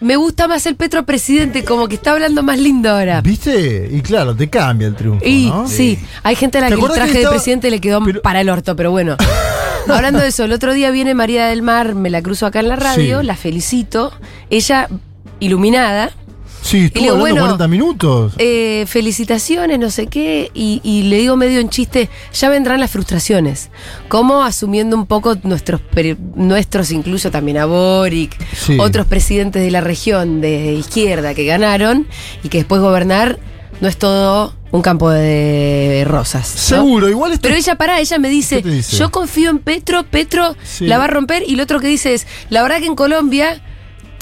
Me 0.00 0.14
gusta 0.14 0.46
más 0.46 0.64
el 0.66 0.76
Petro 0.76 1.04
presidente, 1.04 1.64
como 1.64 1.88
que 1.88 1.96
está 1.96 2.12
hablando 2.12 2.44
más 2.44 2.58
lindo 2.60 2.88
ahora. 2.88 3.20
¿Viste? 3.20 3.88
Y 3.90 4.00
claro, 4.00 4.36
te 4.36 4.48
cambia 4.48 4.86
el 4.86 4.94
triunfo, 4.94 5.24
Y 5.26 5.46
¿no? 5.46 5.66
sí, 5.66 5.98
hay 6.22 6.36
gente 6.36 6.58
a 6.58 6.60
la 6.60 6.68
¿Te 6.68 6.76
que 6.76 6.80
el 6.82 6.92
traje 6.92 7.12
que 7.14 7.18
de 7.18 7.28
presidente 7.28 7.68
le 7.70 7.80
quedó 7.80 8.00
pero- 8.04 8.22
para 8.22 8.40
el 8.42 8.48
orto, 8.48 8.76
pero 8.76 8.92
bueno. 8.92 9.16
Hablando 9.88 10.20
de 10.20 10.28
eso, 10.28 10.44
el 10.44 10.52
otro 10.52 10.74
día 10.74 10.90
viene 10.90 11.14
María 11.14 11.46
del 11.46 11.62
Mar, 11.62 11.94
me 11.94 12.10
la 12.10 12.22
cruzo 12.22 12.46
acá 12.46 12.60
en 12.60 12.68
la 12.68 12.76
radio, 12.76 13.20
Sí. 13.20 13.26
la 13.26 13.36
felicito. 13.36 14.12
Ella, 14.50 14.88
iluminada, 15.40 16.10
Sí, 16.60 16.86
estuvo 16.86 17.02
digo, 17.02 17.14
hablando 17.14 17.34
bueno, 17.40 17.56
40 17.58 17.68
minutos. 17.68 18.32
eh, 18.38 18.84
felicitaciones, 18.88 19.78
no 19.78 19.90
sé 19.90 20.08
qué, 20.08 20.50
y, 20.52 20.80
y 20.82 21.04
le 21.04 21.16
digo 21.18 21.36
medio 21.36 21.60
en 21.60 21.70
chiste, 21.70 22.10
ya 22.34 22.48
vendrán 22.50 22.80
las 22.80 22.90
frustraciones. 22.90 23.70
Como 24.08 24.42
asumiendo 24.42 24.96
un 24.96 25.06
poco 25.06 25.36
nuestros, 25.44 25.80
nuestros 26.34 26.90
incluso 26.90 27.30
también 27.30 27.58
a 27.58 27.66
Boric, 27.66 28.36
Sí. 28.54 28.76
otros 28.78 29.06
presidentes 29.06 29.62
de 29.62 29.70
la 29.70 29.80
región 29.80 30.40
de 30.40 30.72
izquierda 30.74 31.32
que 31.34 31.44
ganaron 31.46 32.06
y 32.42 32.48
que 32.48 32.58
después 32.58 32.80
gobernar 32.82 33.38
no 33.80 33.88
es 33.88 33.96
todo 33.96 34.54
un 34.70 34.82
campo 34.82 35.10
de 35.10 36.04
rosas. 36.06 36.52
¿no? 36.54 36.60
Seguro, 36.60 37.08
igual 37.08 37.32
esto 37.32 37.42
Pero 37.42 37.54
ella 37.54 37.76
para, 37.76 38.00
ella 38.00 38.18
me 38.18 38.28
dice, 38.28 38.62
yo 38.92 39.10
confío 39.10 39.50
en 39.50 39.58
Petro, 39.58 40.04
Petro 40.04 40.56
Sí. 40.62 40.86
la 40.86 40.98
va 40.98 41.04
a 41.04 41.08
romper 41.08 41.42
y 41.46 41.56
lo 41.56 41.62
otro 41.62 41.80
que 41.80 41.86
dice 41.86 42.14
es, 42.14 42.26
la 42.50 42.62
verdad 42.62 42.78
que 42.78 42.86
en 42.86 42.94
Colombia 42.96 43.62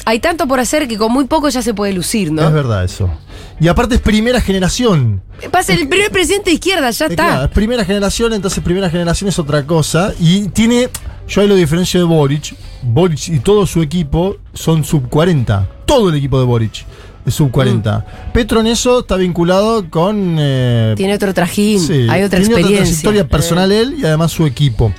hay 0.04 0.20
tanto 0.20 0.46
por 0.46 0.60
hacer 0.60 0.86
que 0.86 0.96
con 0.96 1.10
muy 1.12 1.24
poco 1.24 1.48
ya 1.48 1.62
se 1.62 1.74
puede 1.74 1.92
lucir, 1.92 2.30
¿no? 2.30 2.46
Es 2.46 2.52
verdad 2.52 2.84
eso. 2.84 3.10
Y 3.58 3.68
aparte 3.68 3.96
es 3.96 4.00
primera 4.00 4.40
generación. 4.40 5.22
Pasa 5.50 5.72
el 5.72 5.88
primer 5.88 6.12
presidente 6.12 6.50
de 6.50 6.54
izquierda, 6.54 6.90
ya 6.90 7.06
está. 7.06 7.14
claro, 7.26 7.44
es 7.46 7.50
primera 7.50 7.84
generación, 7.84 8.32
entonces 8.34 8.62
primera 8.62 8.88
generación 8.88 9.28
es 9.28 9.38
otra 9.38 9.66
cosa. 9.66 10.12
Y 10.20 10.48
tiene, 10.50 10.90
yo 11.26 11.40
ahí 11.40 11.48
lo 11.48 11.56
diferencio 11.56 11.98
de 11.98 12.06
Boric. 12.06 12.54
Boric 12.82 13.28
y 13.28 13.40
todo 13.40 13.66
su 13.66 13.82
equipo 13.82 14.36
son 14.54 14.84
sub 14.84 15.08
40. 15.08 15.68
Todo 15.86 16.10
el 16.10 16.14
equipo 16.16 16.38
de 16.38 16.44
Boric 16.44 16.84
sub 17.26 17.50
40. 17.50 18.04
Petro 18.32 18.60
en 18.60 18.68
eso 18.68 19.00
está 19.00 19.16
vinculado 19.16 19.88
con... 19.90 20.36
eh, 20.38 20.94
Tiene 20.96 21.14
otro 21.14 21.32
trajín, 21.34 21.80
sí, 21.80 22.06
hay 22.08 22.22
otra 22.22 22.38
tiene 22.40 22.54
experiencia. 22.54 22.84
trayectoria 22.84 23.28
personal 23.28 23.72
Eh, 23.72 23.80
él 23.80 23.96
y 23.98 24.04
además 24.04 24.32
su 24.32 24.46
equipo. 24.46 24.92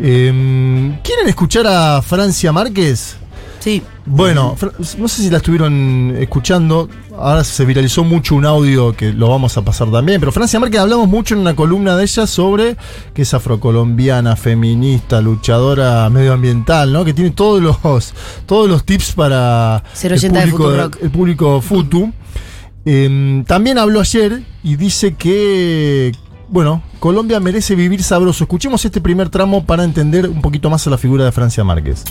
Eh, 0.00 0.92
¿Quieren 1.02 1.28
escuchar 1.28 1.66
a 1.66 2.02
Francia 2.02 2.50
Márquez? 2.52 3.16
Sí. 3.62 3.82
Bueno, 4.04 4.56
no 4.98 5.08
sé 5.08 5.22
si 5.22 5.30
la 5.30 5.36
estuvieron 5.36 6.16
escuchando. 6.18 6.88
Ahora 7.16 7.44
se 7.44 7.64
viralizó 7.64 8.02
mucho 8.02 8.34
un 8.34 8.44
audio 8.44 8.96
que 8.96 9.12
lo 9.12 9.28
vamos 9.28 9.56
a 9.56 9.62
pasar 9.62 9.90
también. 9.90 10.18
Pero 10.20 10.32
Francia 10.32 10.58
Márquez 10.58 10.80
hablamos 10.80 11.08
mucho 11.08 11.34
en 11.34 11.40
una 11.40 11.54
columna 11.54 11.96
de 11.96 12.02
ella 12.02 12.26
sobre 12.26 12.76
que 13.14 13.22
es 13.22 13.34
afrocolombiana, 13.34 14.34
feminista, 14.34 15.20
luchadora 15.20 16.10
medioambiental, 16.10 16.92
¿no? 16.92 17.04
Que 17.04 17.14
tiene 17.14 17.30
todos 17.30 17.62
los, 17.62 18.14
todos 18.46 18.68
los 18.68 18.84
tips 18.84 19.12
para 19.12 19.82
080 19.94 20.16
de 20.18 20.44
el 20.44 20.50
público, 20.50 20.64
Futurock. 20.64 20.98
el 21.02 21.10
público 21.10 21.60
Futu. 21.60 22.12
Eh, 22.84 23.44
también 23.46 23.78
habló 23.78 24.00
ayer 24.00 24.42
y 24.64 24.76
dice 24.76 25.14
que, 25.14 26.12
bueno, 26.48 26.82
Colombia 27.02 27.40
merece 27.40 27.74
vivir 27.74 28.00
sabroso. 28.00 28.44
Escuchemos 28.44 28.84
este 28.84 29.00
primer 29.00 29.28
tramo 29.28 29.66
para 29.66 29.82
entender 29.82 30.28
un 30.28 30.40
poquito 30.40 30.70
más 30.70 30.86
a 30.86 30.90
la 30.90 30.96
figura 30.96 31.24
de 31.24 31.32
Francia 31.32 31.64
Márquez. 31.64 32.04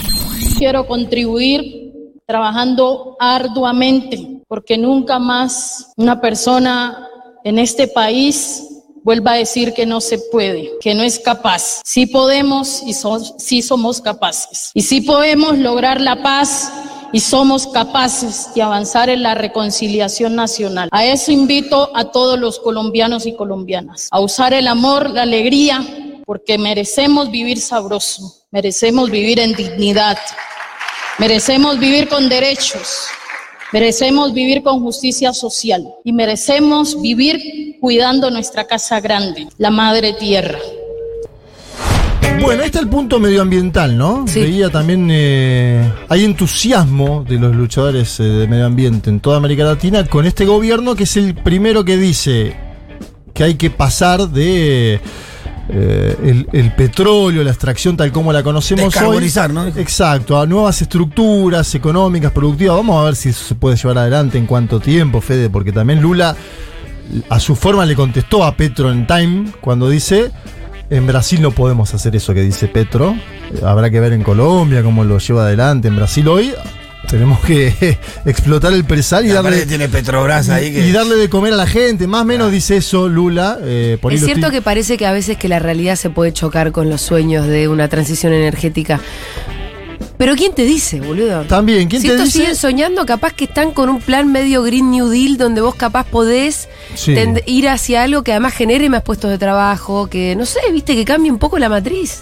Quiero 0.57 0.85
contribuir 0.85 1.93
trabajando 2.27 3.15
arduamente 3.17 4.41
porque 4.49 4.77
nunca 4.77 5.17
más 5.17 5.93
una 5.95 6.19
persona 6.19 7.07
en 7.45 7.57
este 7.57 7.87
país 7.87 8.67
vuelva 9.05 9.31
a 9.31 9.35
decir 9.35 9.73
que 9.73 9.85
no 9.85 10.01
se 10.01 10.19
puede, 10.29 10.71
que 10.81 10.93
no 10.93 11.03
es 11.03 11.19
capaz. 11.19 11.79
Sí 11.85 12.05
podemos 12.05 12.83
y 12.85 12.91
so- 12.93 13.23
sí 13.39 13.61
somos 13.61 14.01
capaces. 14.01 14.71
Y 14.73 14.81
sí 14.81 14.99
podemos 14.99 15.57
lograr 15.57 16.01
la 16.01 16.21
paz 16.21 16.69
y 17.11 17.19
somos 17.19 17.67
capaces 17.67 18.53
de 18.55 18.61
avanzar 18.61 19.09
en 19.09 19.23
la 19.23 19.35
reconciliación 19.35 20.35
nacional. 20.35 20.89
A 20.91 21.05
eso 21.05 21.31
invito 21.31 21.91
a 21.95 22.05
todos 22.05 22.39
los 22.39 22.59
colombianos 22.59 23.25
y 23.25 23.35
colombianas, 23.35 24.07
a 24.11 24.19
usar 24.19 24.53
el 24.53 24.67
amor, 24.67 25.09
la 25.09 25.23
alegría, 25.23 25.85
porque 26.25 26.57
merecemos 26.57 27.31
vivir 27.31 27.59
sabroso, 27.59 28.45
merecemos 28.51 29.09
vivir 29.09 29.39
en 29.39 29.53
dignidad, 29.53 30.17
merecemos 31.17 31.77
vivir 31.79 32.07
con 32.07 32.29
derechos, 32.29 33.07
merecemos 33.73 34.33
vivir 34.33 34.63
con 34.63 34.81
justicia 34.81 35.33
social 35.33 35.93
y 36.03 36.13
merecemos 36.13 37.01
vivir 37.01 37.77
cuidando 37.81 38.29
nuestra 38.29 38.65
casa 38.65 38.99
grande, 38.99 39.47
la 39.57 39.71
madre 39.71 40.13
tierra. 40.13 40.59
Bueno, 42.39 42.61
ahí 42.61 42.67
está 42.67 42.79
el 42.79 42.87
punto 42.87 43.19
medioambiental, 43.19 43.97
¿no? 43.97 44.25
Sí. 44.27 44.41
Veía 44.41 44.69
también, 44.69 45.07
eh, 45.11 45.91
hay 46.09 46.23
entusiasmo 46.25 47.25
de 47.27 47.37
los 47.39 47.55
luchadores 47.55 48.19
eh, 48.19 48.23
de 48.23 48.47
medio 48.47 48.65
ambiente 48.65 49.09
en 49.09 49.19
toda 49.19 49.37
América 49.37 49.63
Latina 49.63 50.05
con 50.05 50.25
este 50.25 50.45
gobierno 50.45 50.95
que 50.95 51.03
es 51.03 51.17
el 51.17 51.35
primero 51.35 51.83
que 51.83 51.97
dice 51.97 52.55
que 53.33 53.43
hay 53.43 53.55
que 53.55 53.69
pasar 53.69 54.29
de 54.29 54.99
eh, 55.69 56.17
el, 56.23 56.47
el 56.51 56.73
petróleo, 56.73 57.43
la 57.43 57.51
extracción 57.51 57.95
tal 57.95 58.11
como 58.11 58.33
la 58.33 58.43
conocemos 58.43 58.95
hoy. 58.97 59.31
¿no? 59.51 59.67
Exacto, 59.67 60.39
a 60.39 60.45
nuevas 60.45 60.81
estructuras 60.81 61.73
económicas, 61.75 62.31
productivas. 62.31 62.75
Vamos 62.75 63.01
a 63.01 63.05
ver 63.05 63.15
si 63.15 63.29
eso 63.29 63.45
se 63.45 63.55
puede 63.55 63.77
llevar 63.77 63.99
adelante 63.99 64.37
en 64.37 64.47
cuánto 64.47 64.79
tiempo, 64.79 65.21
Fede, 65.21 65.49
porque 65.49 65.71
también 65.71 66.01
Lula 66.01 66.35
a 67.29 67.39
su 67.39 67.55
forma 67.55 67.85
le 67.85 67.95
contestó 67.95 68.43
a 68.43 68.55
Petro 68.55 68.91
en 68.91 69.07
Time 69.07 69.51
cuando 69.61 69.89
dice, 69.89 70.31
en 70.91 71.07
Brasil 71.07 71.41
no 71.41 71.51
podemos 71.51 71.93
hacer 71.93 72.15
eso 72.17 72.33
que 72.33 72.41
dice 72.41 72.67
Petro, 72.67 73.15
habrá 73.63 73.89
que 73.89 73.99
ver 74.01 74.11
en 74.11 74.23
Colombia 74.23 74.83
cómo 74.83 75.05
lo 75.05 75.17
lleva 75.19 75.45
adelante. 75.45 75.87
En 75.87 75.95
Brasil 75.95 76.27
hoy 76.27 76.53
tenemos 77.09 77.39
que 77.39 77.97
explotar 78.25 78.73
el 78.73 78.83
presal 78.83 79.25
y 79.25 79.29
darle, 79.29 79.65
tiene 79.65 79.87
Petrobras 79.87 80.49
ahí 80.49 80.73
que. 80.73 80.85
y 80.85 80.91
darle 80.91 81.15
de 81.15 81.29
comer 81.29 81.53
a 81.53 81.55
la 81.55 81.65
gente. 81.65 82.07
Más 82.07 82.23
o 82.23 82.25
menos 82.25 82.51
dice 82.51 82.75
eso 82.75 83.07
Lula. 83.07 83.57
eh, 83.61 83.97
por 84.01 84.13
Es 84.13 84.23
cierto 84.25 84.51
que 84.51 84.61
parece 84.61 84.97
que 84.97 85.05
a 85.05 85.13
veces 85.13 85.37
que 85.37 85.47
la 85.47 85.59
realidad 85.59 85.95
se 85.95 86.09
puede 86.09 86.33
chocar 86.33 86.73
con 86.73 86.89
los 86.89 87.01
sueños 87.01 87.47
de 87.47 87.69
una 87.69 87.87
transición 87.87 88.33
energética. 88.33 88.99
Pero 90.21 90.35
¿quién 90.35 90.53
te 90.53 90.65
dice, 90.65 91.01
boludo? 91.01 91.41
También, 91.45 91.89
¿quién 91.89 91.99
si 91.99 92.07
te 92.07 92.13
estos 92.13 92.27
dice? 92.27 92.37
siguen 92.41 92.55
soñando, 92.55 93.07
capaz 93.07 93.33
que 93.33 93.45
están 93.45 93.71
con 93.71 93.89
un 93.89 93.99
plan 93.99 94.31
medio 94.31 94.61
Green 94.61 94.91
New 94.91 95.07
Deal 95.09 95.35
donde 95.35 95.61
vos 95.61 95.73
capaz 95.73 96.05
podés 96.05 96.69
Sí. 96.93 97.15
ir 97.47 97.67
hacia 97.67 98.03
algo 98.03 98.21
que 98.21 98.29
además 98.31 98.53
genere 98.53 98.87
más 98.87 99.01
puestos 99.01 99.31
de 99.31 99.39
trabajo, 99.39 100.05
que 100.05 100.35
no 100.35 100.45
sé, 100.45 100.59
viste, 100.71 100.93
que 100.95 101.05
cambie 101.05 101.31
un 101.31 101.39
poco 101.39 101.57
la 101.57 101.69
matriz. 101.69 102.21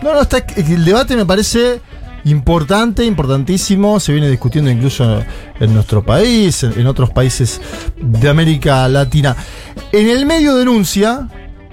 No, 0.00 0.14
no, 0.14 0.20
está, 0.22 0.38
el 0.56 0.84
debate 0.84 1.16
me 1.16 1.26
parece 1.26 1.80
importante, 2.24 3.04
importantísimo. 3.04 3.98
Se 3.98 4.12
viene 4.12 4.30
discutiendo 4.30 4.70
incluso 4.70 5.20
en 5.58 5.74
nuestro 5.74 6.04
país, 6.04 6.62
en, 6.62 6.78
en 6.78 6.86
otros 6.86 7.10
países 7.10 7.60
de 8.00 8.28
América 8.28 8.88
Latina. 8.88 9.34
En 9.90 10.08
el 10.08 10.24
medio 10.24 10.54
denuncia 10.54 11.28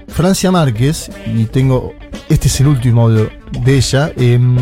Francia 0.08 0.50
Márquez, 0.50 1.08
y 1.24 1.44
tengo. 1.44 1.92
Este 2.28 2.48
es 2.48 2.58
el 2.60 2.66
último 2.66 3.02
audio 3.02 3.30
de 3.62 3.76
ella. 3.76 4.10
em, 4.16 4.56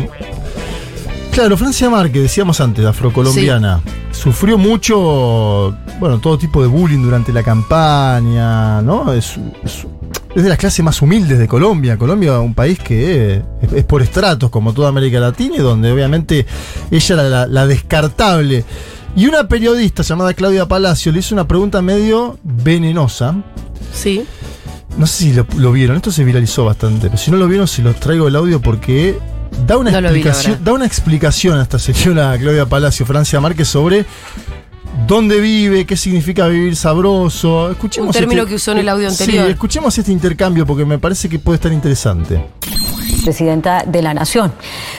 claro, 1.37 1.55
Francia 1.55 1.87
Márquez, 1.89 2.23
decíamos 2.23 2.59
antes, 2.61 2.83
afrocolombiana, 2.83 3.81
sufrió 4.11 4.57
mucho, 4.57 5.75
bueno, 5.99 6.17
todo 6.19 6.35
tipo 6.37 6.61
de 6.63 6.67
bullying 6.67 7.03
durante 7.03 7.31
la 7.31 7.43
campaña, 7.43 8.81
¿no? 8.81 9.13
Es, 9.13 9.35
es- 9.63 9.85
es 10.35 10.43
de 10.43 10.49
las 10.49 10.57
clases 10.59 10.83
más 10.85 11.01
humildes 11.01 11.39
de 11.39 11.47
Colombia. 11.47 11.97
Colombia, 11.97 12.39
un 12.39 12.53
país 12.53 12.77
que 12.77 13.35
es, 13.61 13.73
es 13.73 13.83
por 13.85 14.01
estratos, 14.03 14.49
como 14.51 14.71
toda 14.73 14.89
América 14.89 15.19
Latina, 15.19 15.55
y 15.57 15.59
donde 15.61 15.91
obviamente 15.91 16.45
ella 16.91 17.13
era 17.15 17.23
la, 17.23 17.47
la 17.47 17.65
descartable. 17.65 18.63
Y 19.15 19.25
una 19.25 19.47
periodista 19.47 20.03
llamada 20.03 20.33
Claudia 20.35 20.67
Palacio 20.67 21.11
le 21.11 21.19
hizo 21.19 21.33
una 21.33 21.47
pregunta 21.47 21.81
medio 21.81 22.37
venenosa. 22.43 23.35
Sí. 23.93 24.25
No 24.97 25.07
sé 25.07 25.23
si 25.23 25.33
lo, 25.33 25.45
lo 25.57 25.71
vieron, 25.71 25.95
esto 25.97 26.11
se 26.11 26.23
viralizó 26.23 26.65
bastante, 26.65 27.07
pero 27.07 27.17
si 27.17 27.31
no 27.31 27.37
lo 27.37 27.47
vieron, 27.47 27.67
se 27.67 27.81
los 27.81 27.95
traigo 27.99 28.27
el 28.27 28.35
audio 28.35 28.61
porque 28.61 29.17
da 29.65 29.77
una, 29.77 29.91
No 29.91 29.99
explicación, 29.99 30.63
da 30.63 30.73
una 30.73 30.85
explicación 30.85 31.59
a 31.59 31.63
esta 31.63 31.79
señora 31.79 32.37
Claudia 32.39 32.65
Palacio, 32.65 33.05
Francia 33.05 33.39
Márquez, 33.39 33.67
sobre 33.67 34.05
dónde 35.07 35.39
vive, 35.39 35.85
qué 35.85 35.95
significa 35.97 36.47
vivir 36.47 36.75
sabroso. 36.75 37.71
Escuchemos 37.71 38.07
Un 38.07 38.13
término 38.13 38.41
este- 38.41 38.49
que 38.49 38.55
usó 38.55 38.71
en 38.73 38.77
el 38.79 38.89
audio 38.89 39.07
anterior. 39.07 39.45
Sí, 39.45 39.51
escuchemos 39.51 39.97
este 39.97 40.11
intercambio 40.11 40.65
porque 40.65 40.85
me 40.85 40.99
parece 40.99 41.29
que 41.29 41.39
puede 41.39 41.55
estar 41.55 41.71
interesante. 41.71 42.43
presidenta 43.23 43.83
de 43.85 44.01
la 44.01 44.13
Nación. 44.13 44.53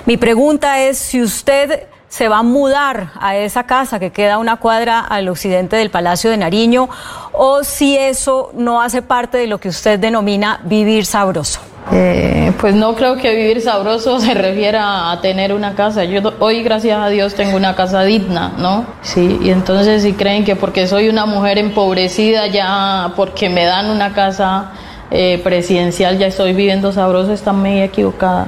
Mi 0.07 0.17
pregunta 0.17 0.81
es 0.83 0.99
si 0.99 1.23
usted 1.23 1.85
se 2.09 2.29
va 2.29 2.38
a 2.38 2.43
mudar 2.43 3.12
a 3.21 3.37
esa 3.37 3.65
casa 3.65 3.99
que 3.99 4.11
queda 4.11 4.35
a 4.35 4.38
una 4.38 4.57
cuadra 4.57 5.00
al 5.00 5.29
occidente 5.29 5.77
del 5.77 5.91
Palacio 5.91 6.31
de 6.31 6.37
Nariño 6.38 6.88
o 7.33 7.65
si 7.65 7.97
eso 7.97 8.50
no 8.55 8.81
hace 8.81 9.03
parte 9.03 9.37
de 9.38 9.47
lo 9.47 9.59
que 9.59 9.69
usted 9.69 9.99
denomina 9.99 10.61
vivir 10.65 11.05
sabroso. 11.05 11.61
Eh, 11.90 12.52
pues 12.61 12.75
no 12.75 12.95
creo 12.95 13.16
que 13.16 13.35
vivir 13.35 13.62
sabroso 13.62 14.21
se 14.21 14.35
refiera 14.35 15.11
a 15.11 15.21
tener 15.21 15.52
una 15.52 15.75
casa. 15.75 16.04
Yo 16.04 16.21
hoy, 16.38 16.62
gracias 16.62 16.99
a 16.99 17.09
Dios, 17.09 17.35
tengo 17.35 17.57
una 17.57 17.75
casa 17.75 18.02
digna, 18.02 18.52
¿no? 18.59 18.87
Sí, 19.02 19.38
y 19.42 19.50
entonces 19.50 20.02
si 20.02 20.12
creen 20.12 20.45
que 20.45 20.57
porque 20.57 20.87
soy 20.87 21.09
una 21.09 21.26
mujer 21.26 21.59
empobrecida, 21.59 22.47
ya 22.47 23.12
porque 23.16 23.49
me 23.49 23.64
dan 23.64 23.90
una 23.90 24.12
casa 24.12 24.73
eh, 25.11 25.40
presidencial, 25.42 26.18
ya 26.18 26.26
estoy 26.26 26.52
viviendo 26.52 26.92
sabroso, 26.92 27.33
están 27.33 27.61
muy 27.61 27.80
equivocada, 27.80 28.47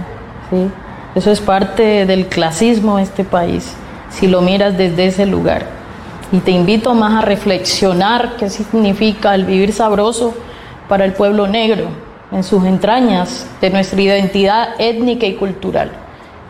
¿sí? 0.50 0.70
Eso 1.14 1.30
es 1.30 1.40
parte 1.40 2.06
del 2.06 2.26
clasismo 2.26 2.98
de 2.98 3.04
este 3.04 3.24
país, 3.24 3.74
si 4.10 4.28
lo 4.28 4.42
miras 4.42 4.76
desde 4.76 5.06
ese 5.06 5.26
lugar. 5.26 5.66
Y 6.30 6.38
te 6.38 6.52
invito 6.52 6.94
más 6.94 7.24
a 7.24 7.26
reflexionar 7.26 8.36
qué 8.38 8.48
significa 8.48 9.34
el 9.34 9.44
vivir 9.44 9.72
sabroso 9.72 10.34
para 10.88 11.04
el 11.04 11.12
pueblo 11.14 11.48
negro, 11.48 11.86
en 12.32 12.42
sus 12.42 12.64
entrañas 12.64 13.46
de 13.60 13.70
nuestra 13.70 14.00
identidad 14.00 14.68
étnica 14.78 15.26
y 15.26 15.34
cultural. 15.34 15.90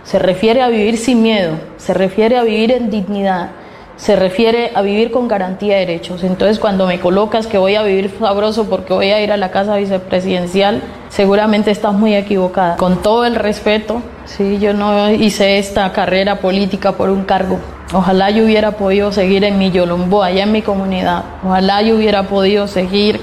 Se 0.04 0.18
refiere 0.18 0.62
a 0.62 0.68
vivir 0.68 0.96
sin 0.96 1.22
miedo, 1.22 1.54
se 1.76 1.94
refiere 1.94 2.36
a 2.36 2.42
vivir 2.42 2.72
en 2.72 2.90
dignidad, 2.90 3.50
se 3.96 4.16
refiere 4.16 4.72
a 4.74 4.80
vivir 4.80 5.10
con 5.10 5.28
garantía 5.28 5.74
de 5.74 5.80
derechos. 5.80 6.24
Entonces, 6.24 6.58
cuando 6.58 6.86
me 6.86 7.00
colocas 7.00 7.46
que 7.46 7.58
voy 7.58 7.74
a 7.74 7.82
vivir 7.82 8.10
sabroso 8.18 8.68
porque 8.68 8.94
voy 8.94 9.10
a 9.10 9.20
ir 9.22 9.30
a 9.30 9.36
la 9.36 9.50
casa 9.50 9.76
vicepresidencial, 9.76 10.80
seguramente 11.10 11.70
estás 11.70 11.92
muy 11.92 12.14
equivocada. 12.14 12.76
Con 12.76 13.02
todo 13.02 13.26
el 13.26 13.34
respeto, 13.34 14.00
sí, 14.24 14.58
yo 14.58 14.72
no 14.72 15.10
hice 15.10 15.58
esta 15.58 15.92
carrera 15.92 16.40
política 16.40 16.92
por 16.92 17.10
un 17.10 17.24
cargo. 17.24 17.58
Ojalá 17.92 18.30
yo 18.30 18.44
hubiera 18.44 18.72
podido 18.72 19.12
seguir 19.12 19.44
en 19.44 19.58
mi 19.58 19.70
Yolombo, 19.70 20.22
allá 20.22 20.44
en 20.44 20.52
mi 20.52 20.62
comunidad. 20.62 21.24
Ojalá 21.44 21.82
yo 21.82 21.96
hubiera 21.96 22.22
podido 22.22 22.68
seguir 22.68 23.20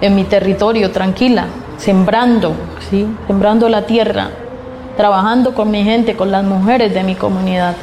en 0.00 0.16
mi 0.16 0.24
territorio 0.24 0.90
tranquila, 0.90 1.46
sembrando, 1.78 2.54
¿sí? 2.90 3.06
sembrando 3.26 3.68
la 3.68 3.86
tierra, 3.86 4.30
trabajando 4.96 5.54
con 5.54 5.70
mi 5.70 5.82
gente, 5.84 6.14
con 6.16 6.30
las 6.30 6.44
mujeres 6.44 6.92
de 6.92 7.02
mi 7.02 7.14
comunidad. 7.14 7.74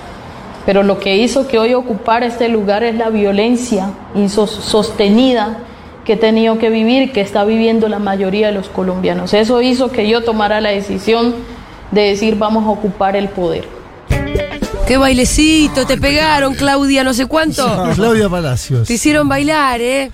Pero 0.66 0.84
lo 0.84 1.00
que 1.00 1.16
hizo 1.18 1.48
que 1.48 1.60
hoy 1.60 1.74
ocupara 1.74 2.25
este 2.25 2.50
lugar 2.50 2.84
es 2.84 2.96
la 2.96 3.10
violencia 3.10 3.92
insos- 4.16 4.48
sostenida 4.62 5.58
que 6.04 6.14
he 6.14 6.18
tenido 6.18 6.58
que 6.58 6.70
vivir, 6.70 7.12
que 7.12 7.22
está 7.22 7.44
viviendo 7.46 7.88
la 7.88 8.00
mayoría 8.00 8.48
de 8.48 8.54
los 8.54 8.70
colombianos. 8.70 9.34
Eso 9.34 9.62
hizo 9.62 9.92
que 9.92 10.08
yo 10.08 10.24
tomara 10.24 10.62
la 10.62 10.70
decisión 10.70 11.34
de 11.92 12.02
decir 12.02 12.36
vamos 12.38 12.66
a 12.66 12.70
ocupar 12.70 13.16
el 13.16 13.30
poder. 13.30 13.66
Qué 14.88 14.98
bailecito, 14.98 15.88
te 15.88 15.98
pegaron, 15.98 16.54
Claudia, 16.54 17.04
no 17.04 17.14
sé 17.14 17.25
cuánto. 17.25 17.66
Claudia 17.96 18.30
Palacios. 18.30 18.88
Te 18.88 18.94
hicieron 18.94 19.28
bailar, 19.28 19.82
¿eh? 19.82 20.12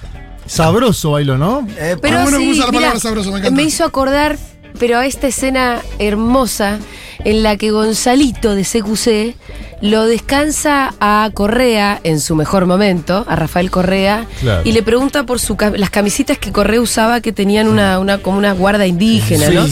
Sabroso 0.51 1.11
bailo, 1.11 1.37
¿no? 1.37 1.65
Eh, 1.77 1.95
Pero 2.01 2.17
Ah, 2.19 2.23
bueno, 2.23 2.39
sí, 2.39 2.49
usa 2.51 2.65
la 2.65 2.71
palabra 2.73 2.89
mirá, 2.89 2.99
sabroso, 2.99 3.31
me 3.31 3.39
encanta. 3.39 3.61
hizo 3.61 3.85
acordar, 3.85 4.37
pero 4.79 4.97
a 4.97 5.05
esta 5.05 5.27
escena 5.27 5.81
hermosa 5.97 6.77
en 7.23 7.41
la 7.41 7.55
que 7.55 7.71
Gonzalito 7.71 8.53
de 8.53 8.63
CQC 8.63 9.35
lo 9.81 10.05
descansa 10.07 10.93
a 10.99 11.29
Correa 11.33 12.01
en 12.03 12.19
su 12.19 12.35
mejor 12.35 12.65
momento, 12.65 13.25
a 13.29 13.35
Rafael 13.37 13.71
Correa, 13.71 14.25
Claro. 14.41 14.61
y 14.65 14.73
le 14.73 14.83
pregunta 14.83 15.25
por 15.25 15.39
su, 15.39 15.55
las 15.77 15.89
camisitas 15.89 16.37
que 16.37 16.51
Correa 16.51 16.81
usaba 16.81 17.21
que 17.21 17.31
tenían 17.31 17.69
una, 17.69 17.97
una 17.99 18.17
como 18.17 18.37
una 18.37 18.51
guarda 18.51 18.85
indígena, 18.85 19.49
¿no? 19.51 19.65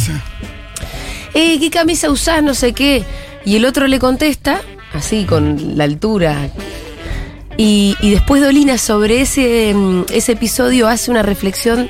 Eh, 1.34 1.60
¿qué 1.60 1.70
camisa 1.70 2.10
usás? 2.10 2.42
No 2.42 2.54
sé 2.54 2.72
qué. 2.74 3.04
Y 3.46 3.56
el 3.58 3.66
otro 3.66 3.86
le 3.88 4.00
contesta, 4.00 4.62
así 4.94 5.26
con 5.26 5.78
la 5.78 5.84
altura. 5.84 6.50
Y, 7.62 7.98
y 8.00 8.12
después 8.12 8.42
Dolina 8.42 8.78
sobre 8.78 9.20
ese, 9.20 9.74
mm, 9.76 10.04
ese 10.14 10.32
episodio 10.32 10.88
hace 10.88 11.12
una 11.12 11.24
reflexión 11.24 11.90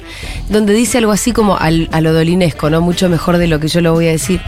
donde 0.50 0.74
dice 0.74 0.98
algo 0.98 1.12
así 1.12 1.32
como 1.32 1.58
al- 1.60 1.88
a 1.92 2.02
lo 2.02 2.12
dolinesco, 2.12 2.72
¿no? 2.72 2.82
Mucho 2.82 3.08
mejor 3.08 3.38
de 3.38 3.46
lo 3.46 3.60
que 3.60 3.68
yo 3.68 3.80
lo 3.80 3.94
voy 3.94 4.08
a 4.08 4.12
decir. 4.12 4.42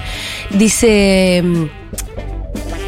Dice, 0.50 1.44
mm, 1.46 1.66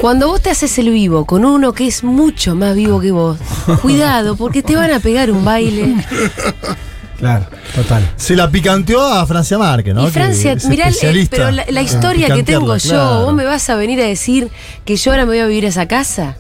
cuando 0.02 0.30
vos 0.30 0.42
te 0.42 0.50
haces 0.50 0.80
el 0.80 0.90
vivo 0.90 1.26
con 1.26 1.46
uno 1.46 1.74
que 1.74 1.86
es 1.86 2.04
mucho 2.04 2.56
más 2.56 2.76
vivo 2.76 3.00
que 3.00 3.12
vos, 3.12 3.38
cuidado, 3.84 4.36
porque 4.36 4.64
te 4.64 4.76
van 4.76 4.92
a 4.92 5.00
pegar 5.00 5.30
un 5.30 5.46
baile. 5.46 5.94
Claro, 7.20 7.46
total. 7.76 8.12
Se 8.18 8.36
la 8.36 8.50
picanteó 8.50 9.02
a 9.02 9.26
Francia 9.28 9.60
Márquez, 9.60 9.94
¿no? 9.94 10.08
Y 10.08 10.12
Francia, 10.12 10.54
es 10.54 10.66
mirá, 10.66 10.88
el- 10.88 10.94
especialista 10.94 11.38
pero 11.38 11.52
la, 11.52 11.66
la 11.70 11.80
en 11.82 11.86
historia 11.86 12.34
que 12.34 12.42
tengo 12.42 12.76
yo, 12.78 12.90
claro. 12.90 13.26
vos 13.26 13.34
me 13.36 13.46
vas 13.46 13.70
a 13.70 13.76
venir 13.76 14.02
a 14.02 14.06
decir 14.06 14.50
que 14.86 14.96
yo 14.98 15.12
ahora 15.12 15.24
me 15.26 15.30
voy 15.34 15.40
a 15.40 15.46
vivir 15.46 15.66
a 15.66 15.70
esa 15.70 15.88
casa. 15.88 16.36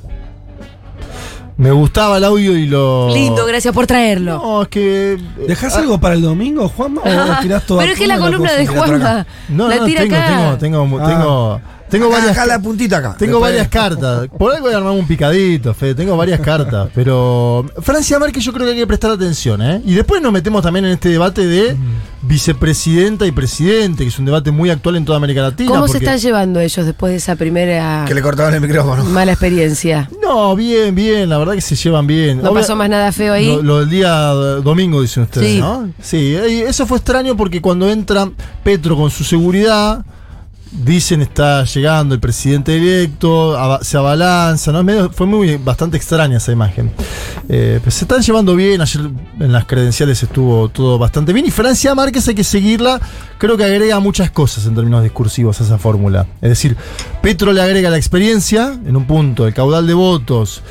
Me 1.57 1.72
gustaba 1.72 2.17
el 2.17 2.24
audio 2.24 2.57
y 2.57 2.65
lo. 2.65 3.13
Lindo, 3.13 3.45
gracias 3.45 3.74
por 3.74 3.86
traerlo. 3.86 4.41
No, 4.41 4.62
es 4.63 4.67
que. 4.69 5.17
¿Dejás 5.48 5.75
ah, 5.75 5.79
algo 5.79 6.00
para 6.00 6.15
el 6.15 6.22
domingo, 6.22 6.67
Juanma? 6.67 7.01
¿O 7.01 7.41
tirás 7.41 7.65
todo 7.65 7.77
Pero 7.79 7.91
es 7.93 8.00
que 8.00 8.07
la 8.07 8.17
columna 8.17 8.53
de 8.53 8.65
Juanma 8.67 9.25
No, 9.50 9.67
la 9.67 9.75
no, 9.77 9.86
tira 9.86 10.01
tengo, 10.01 10.15
acá. 10.15 10.57
tengo, 10.60 10.86
tengo, 10.86 11.00
Ah. 11.00 11.07
tengo, 11.07 11.62
tengo 11.89 12.05
Acá, 12.07 12.15
varias. 12.17 12.38
acá 12.38 12.45
la 12.48 12.60
puntita 12.60 12.98
acá. 12.98 13.15
Tengo 13.19 13.33
Después- 13.33 13.51
varias 13.51 13.67
cartas. 13.67 14.27
Por 14.36 14.51
algo 14.51 14.65
voy 14.65 14.74
a 14.74 14.77
armar 14.77 14.93
un 14.93 15.05
picadito, 15.05 15.75
Fede. 15.75 15.93
Tengo 15.93 16.17
varias 16.17 16.39
cartas. 16.39 16.89
Pero 16.95 17.65
Francia 17.81 18.17
Márquez 18.17 18.43
yo 18.43 18.51
creo 18.51 18.65
que 18.65 18.72
hay 18.74 18.79
que 18.79 18.88
prestar 18.88 19.12
atención, 19.12 19.62
¿eh? 19.62 19.79
Y 19.86 19.93
después 19.93 20.22
nos 20.24 20.31
metemos 20.31 20.63
también 20.63 20.86
en 20.86 20.91
este 20.93 21.10
debate 21.10 21.45
de 21.45 21.77
vicepresidenta 22.23 23.25
y 23.27 23.31
presidente, 23.31 24.03
que 24.03 24.09
es 24.09 24.17
un 24.17 24.25
debate 24.25 24.51
muy 24.51 24.69
actual 24.69 24.95
en 24.95 25.05
toda 25.05 25.17
América 25.17 25.41
Latina. 25.41 25.69
¿Cómo 25.69 25.87
se 25.87 25.97
están 25.99 26.17
llevando 26.17 26.59
ellos 26.59 26.85
después 26.85 27.11
de 27.11 27.17
esa 27.17 27.35
primera 27.35 28.05
Que 28.07 28.13
le 28.15 28.21
cortaban 28.21 28.53
el 28.53 28.61
micrófono. 28.61 29.03
mala 29.05 29.33
experiencia? 29.33 30.09
No, 30.21 30.55
bien, 30.55 30.95
bien. 30.95 31.29
La 31.29 31.37
verdad 31.37 31.53
que 31.53 31.61
se 31.61 31.75
llevan 31.75 32.07
bien. 32.07 32.41
¿No 32.41 32.49
Obvia- 32.51 32.61
pasó 32.61 32.75
más 32.75 32.89
nada 32.89 33.11
feo 33.11 33.33
ahí? 33.33 33.47
Lo, 33.47 33.61
lo 33.61 33.79
del 33.81 33.89
día 33.89 34.31
eh, 34.31 34.61
domingo, 34.63 35.01
dicen 35.01 35.23
ustedes, 35.23 35.47
Sí. 35.47 35.59
¿no? 35.59 35.89
Sí, 36.01 36.33
eso 36.35 36.85
fue 36.87 36.97
extraño 36.97 37.35
porque 37.37 37.61
cuando 37.61 37.89
entra 37.89 38.29
Petro 38.63 38.95
con 38.95 39.11
su 39.11 39.23
seguridad, 39.23 40.03
dicen 40.83 41.21
está 41.21 41.63
llegando 41.65 42.15
el 42.15 42.19
presidente 42.19 42.75
electo, 42.75 43.57
se 43.81 43.97
abalanza, 43.97 44.71
¿no? 44.71 44.83
Medio- 44.83 45.11
fue 45.11 45.27
muy 45.27 45.57
bastante 45.57 45.97
extraña 45.97 46.37
esa 46.37 46.51
imagen. 46.51 46.91
Eh, 47.47 47.79
pues 47.83 47.95
se 47.95 48.05
están 48.05 48.21
llevando 48.21 48.55
bien, 48.55 48.81
ayer 48.81 49.09
en 49.39 49.51
las 49.51 49.65
credenciales 49.65 50.21
estuvo 50.23 50.69
todo 50.69 50.97
bastante 50.97 51.31
bien 51.33 51.45
y 51.45 51.51
Francia 51.51 51.93
Márquez 51.93 52.27
hay 52.27 52.35
que 52.35 52.43
seguirla, 52.43 52.99
creo 53.37 53.55
que 53.55 53.63
agrega 53.65 53.99
muchas 53.99 54.31
cosas 54.31 54.65
en 54.65 54.75
términos 54.75 55.03
discursivos 55.03 55.61
a 55.61 55.63
esa 55.63 55.77
fórmula. 55.77 56.25
Es 56.41 56.49
decir, 56.49 56.75
Petro 57.21 57.53
le 57.53 57.61
agrega 57.61 57.89
la 57.89 57.97
experiencia 57.97 58.77
en 58.85 58.95
un 58.95 59.05
punto, 59.05 59.45
el 59.45 59.53
caudal 59.53 59.85
de 59.85 59.93
votos 59.93 60.61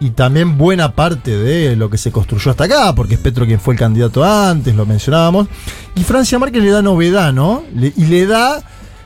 y 0.00 0.10
también 0.10 0.58
buena 0.58 0.92
parte 0.94 1.36
de 1.36 1.76
lo 1.76 1.88
que 1.90 1.98
se 1.98 2.10
construyó 2.10 2.50
hasta 2.50 2.64
acá, 2.64 2.94
porque 2.94 3.14
es 3.14 3.20
Petro 3.20 3.46
quien 3.46 3.60
fue 3.60 3.74
el 3.74 3.80
candidato 3.80 4.24
antes, 4.24 4.74
lo 4.74 4.86
mencionábamos. 4.86 5.48
Y 5.94 6.02
Francia 6.02 6.38
Márquez 6.38 6.62
le 6.62 6.70
da 6.70 6.82
novedad, 6.82 7.32
¿no? 7.32 7.62
Y 7.74 8.04
le 8.06 8.26
da 8.26 8.62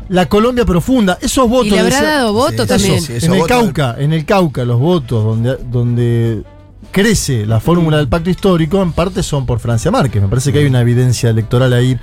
la 0.09 0.27
Colombia 0.27 0.65
profunda. 0.65 1.19
Esos 1.21 1.49
votos. 1.49 1.67
Y 1.67 1.71
le 1.71 1.81
habrá 1.81 2.03
dado 2.03 2.33
voto 2.33 2.63
Sí, 2.63 2.69
también. 2.69 2.95
eso 2.95 3.07
sí. 3.07 3.27
en 3.27 3.33
el 3.33 3.39
votos 3.41 3.57
del- 3.57 3.73
Cauca, 3.73 3.97
en 3.99 4.13
el 4.13 4.25
Cauca, 4.25 4.65
los 4.65 4.79
votos 4.81 5.25
donde, 5.25 5.57
donde 5.71 6.43
crece 6.91 7.45
la 7.47 7.61
fórmula 7.61 7.99
del 7.99 8.09
pacto 8.09 8.31
histórico, 8.31 8.81
en 8.83 8.93
parte 8.93 9.23
son 9.23 9.45
por 9.47 9.59
Francia 9.61 9.91
Márquez. 9.91 10.23
Me 10.23 10.29
parece 10.29 10.53
que 10.53 10.61
hay 10.61 10.67
una 10.67 10.81
evidencia 10.81 11.31
electoral 11.31 11.73
ahí. 11.73 11.99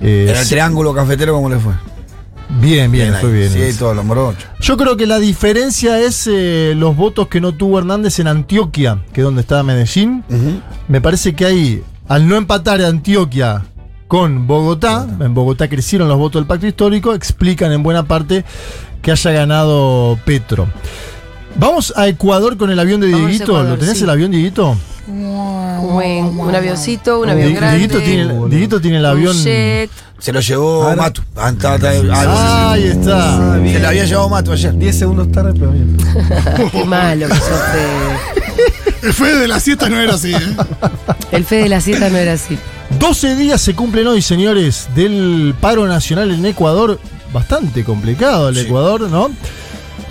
eh, 0.00 0.26
En 0.30 0.36
el 0.36 0.48
triángulo 0.48 0.94
cafetero, 0.94 1.32
¿cómo 1.34 1.48
le 1.48 1.58
fue? 1.58 1.72
bien, 2.60 2.92
bien, 2.92 3.14
fue 3.20 3.32
bien. 3.32 3.50
Sí, 3.50 3.76
todos 3.78 3.96
los 3.96 4.04
morochos. 4.04 4.44
Yo 4.60 4.76
creo 4.76 4.96
que 4.96 5.06
la 5.06 5.18
diferencia 5.18 5.98
es 6.00 6.28
eh, 6.30 6.74
los 6.76 6.94
votos 6.96 7.26
que 7.28 7.40
no 7.40 7.52
tuvo 7.54 7.78
Hernández 7.78 8.18
en 8.20 8.28
Antioquia, 8.28 9.02
que 9.12 9.22
es 9.22 9.24
donde 9.24 9.40
estaba 9.40 9.62
Medellín. 9.64 10.22
Me 10.86 11.00
parece 11.00 11.34
que 11.34 11.44
ahí, 11.46 11.82
al 12.06 12.28
no 12.28 12.36
empatar 12.36 12.80
Antioquia 12.82 13.64
con 14.14 14.46
Bogotá, 14.46 15.08
en 15.18 15.34
Bogotá 15.34 15.66
crecieron 15.68 16.06
los 16.08 16.16
votos 16.16 16.40
del 16.40 16.46
pacto 16.46 16.68
histórico, 16.68 17.14
explican 17.14 17.72
en 17.72 17.82
buena 17.82 18.04
parte 18.04 18.44
que 19.02 19.10
haya 19.10 19.32
ganado 19.32 20.16
Petro. 20.24 20.68
Vamos 21.56 21.92
a 21.96 22.06
Ecuador 22.06 22.56
con 22.56 22.70
el 22.70 22.78
avión 22.78 23.00
de 23.00 23.10
Vamos 23.10 23.26
Dieguito. 23.26 23.44
Ecuador, 23.46 23.70
¿Lo 23.70 23.76
tenés 23.78 23.98
sí. 23.98 24.04
el 24.04 24.10
avión, 24.10 24.30
Dieguito? 24.30 24.76
Un, 25.08 26.38
un 26.38 26.54
avioncito, 26.54 27.18
un 27.22 27.28
avión 27.28 27.48
Di- 27.48 27.54
grande. 27.56 27.76
Dieguito 27.78 28.00
tiene, 28.02 28.48
Dieguito 28.50 28.80
tiene 28.80 28.98
el 28.98 29.06
avión. 29.06 29.36
jet. 29.36 29.90
Se 30.20 30.32
lo 30.32 30.38
llevó 30.38 30.84
Ahora- 30.84 30.94
Matu. 31.02 31.22
Ah, 31.34 31.52
Ah, 31.64 31.78
ah, 32.12 32.72
ahí 32.74 32.84
está. 32.84 33.58
Se 33.64 33.78
lo 33.80 33.88
había 33.88 34.04
llevado 34.04 34.28
Matu 34.28 34.52
ayer. 34.52 34.78
10 34.78 34.96
segundos 34.96 35.32
tarde, 35.32 35.54
pero 35.58 35.72
bien. 35.72 35.96
Qué 36.70 36.84
malo 36.84 37.26
que 37.26 37.34
sos, 37.34 37.48
Fede. 37.72 38.62
El 39.02 39.12
fe 39.12 39.34
de 39.34 39.48
las 39.48 39.64
siestas 39.64 39.90
no 39.90 39.98
era 39.98 40.14
así, 40.14 40.32
¿eh? 40.32 40.38
El 41.32 41.44
fe 41.44 41.56
de 41.56 41.68
la 41.68 41.80
siesta 41.80 42.08
no 42.10 42.16
era 42.16 42.34
así. 42.34 42.56
12 42.98 43.36
días 43.36 43.60
se 43.60 43.74
cumplen 43.74 44.06
hoy, 44.06 44.22
señores, 44.22 44.88
del 44.94 45.54
paro 45.60 45.86
nacional 45.86 46.30
en 46.30 46.44
Ecuador. 46.46 46.98
Bastante 47.32 47.84
complicado 47.84 48.48
el 48.48 48.54
Sí. 48.56 48.60
Ecuador, 48.62 49.02
¿no? 49.02 49.30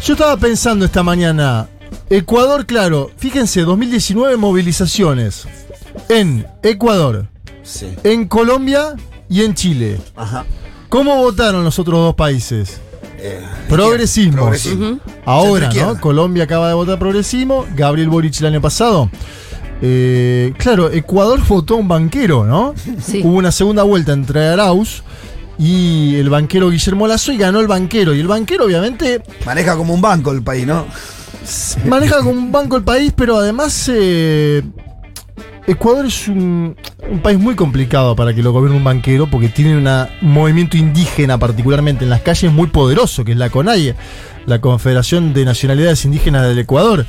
Yo 0.04 0.14
estaba 0.14 0.36
pensando 0.38 0.84
esta 0.86 1.02
mañana, 1.04 1.68
Ecuador, 2.10 2.66
claro, 2.66 3.10
fíjense, 3.18 3.62
2019 3.62 4.36
movilizaciones 4.38 5.46
en 6.10 6.46
Ecuador, 6.62 7.28
Sí. 7.64 7.88
en 8.04 8.28
Colombia 8.28 8.96
y 9.30 9.44
en 9.44 9.54
Chile. 9.56 10.00
Ajá. 10.16 10.46
¿Cómo 10.90 11.16
votaron 11.18 11.64
los 11.64 11.80
otros 11.80 12.00
dos 12.00 12.16
países? 12.16 12.82
Eh, 13.18 13.42
Progresismo. 13.70 14.34
Progresismo. 14.42 15.00
Ahora. 15.26 15.70
¿no? 15.74 16.00
Colombia 16.02 16.44
acaba 16.44 16.68
de 16.68 16.74
votar 16.74 17.00
progresismo, 17.00 17.66
Gabriel 17.76 18.10
Boric 18.10 18.38
el 18.42 18.48
año 18.48 18.62
pasado. 18.62 19.10
Eh, 19.86 20.54
claro, 20.58 20.90
Ecuador 20.92 21.42
votó 21.46 21.74
a 21.74 21.78
un 21.78 21.90
banquero, 21.90 22.46
¿no? 22.46 22.74
Sí. 23.02 23.22
Hubo 23.22 23.36
una 23.38 23.52
segunda 23.52 23.84
vuelta 23.84 24.14
entre 24.14 24.48
Arauz 24.48 25.04
y 25.60 26.16
el 26.16 26.30
banquero 26.30 26.70
Guillermo 26.70 27.06
Lazo 27.06 27.34
y 27.34 27.38
ganó 27.38 27.60
el 27.60 27.68
banquero. 27.68 28.16
Y 28.16 28.22
el 28.22 28.28
banquero, 28.28 28.64
obviamente, 28.66 29.22
Maneja 29.46 29.76
como 29.76 29.94
un 29.94 30.02
banco 30.02 30.32
el 30.32 30.42
país, 30.42 30.66
¿no? 30.66 30.86
maneja 31.86 32.18
como 32.20 32.30
un 32.32 32.52
banco 32.54 32.78
el 32.78 32.84
país, 32.84 33.12
pero 33.14 33.36
además 33.36 33.90
eh, 33.94 34.62
Ecuador 35.68 36.06
es 36.06 36.30
un, 36.30 36.78
un 37.12 37.20
país 37.20 37.38
muy 37.38 37.56
complicado 37.56 38.16
para 38.16 38.34
que 38.34 38.42
lo 38.42 38.54
gobierne 38.54 38.78
un 38.78 38.84
banquero 38.86 39.30
porque 39.30 39.50
tiene 39.50 39.76
una- 39.78 40.10
un 40.22 40.32
movimiento 40.32 40.78
indígena 40.78 41.38
particularmente 41.38 42.06
en 42.06 42.10
las 42.10 42.22
calles 42.22 42.50
muy 42.54 42.68
poderoso, 42.68 43.26
que 43.26 43.34
es 43.34 43.38
la 43.38 43.50
CONAIE, 43.50 43.96
la 44.46 44.62
Confederación 44.62 45.34
de 45.34 45.44
Nacionalidades 45.44 46.06
Indígenas 46.06 46.48
del 46.48 46.60
Ecuador. 46.60 47.06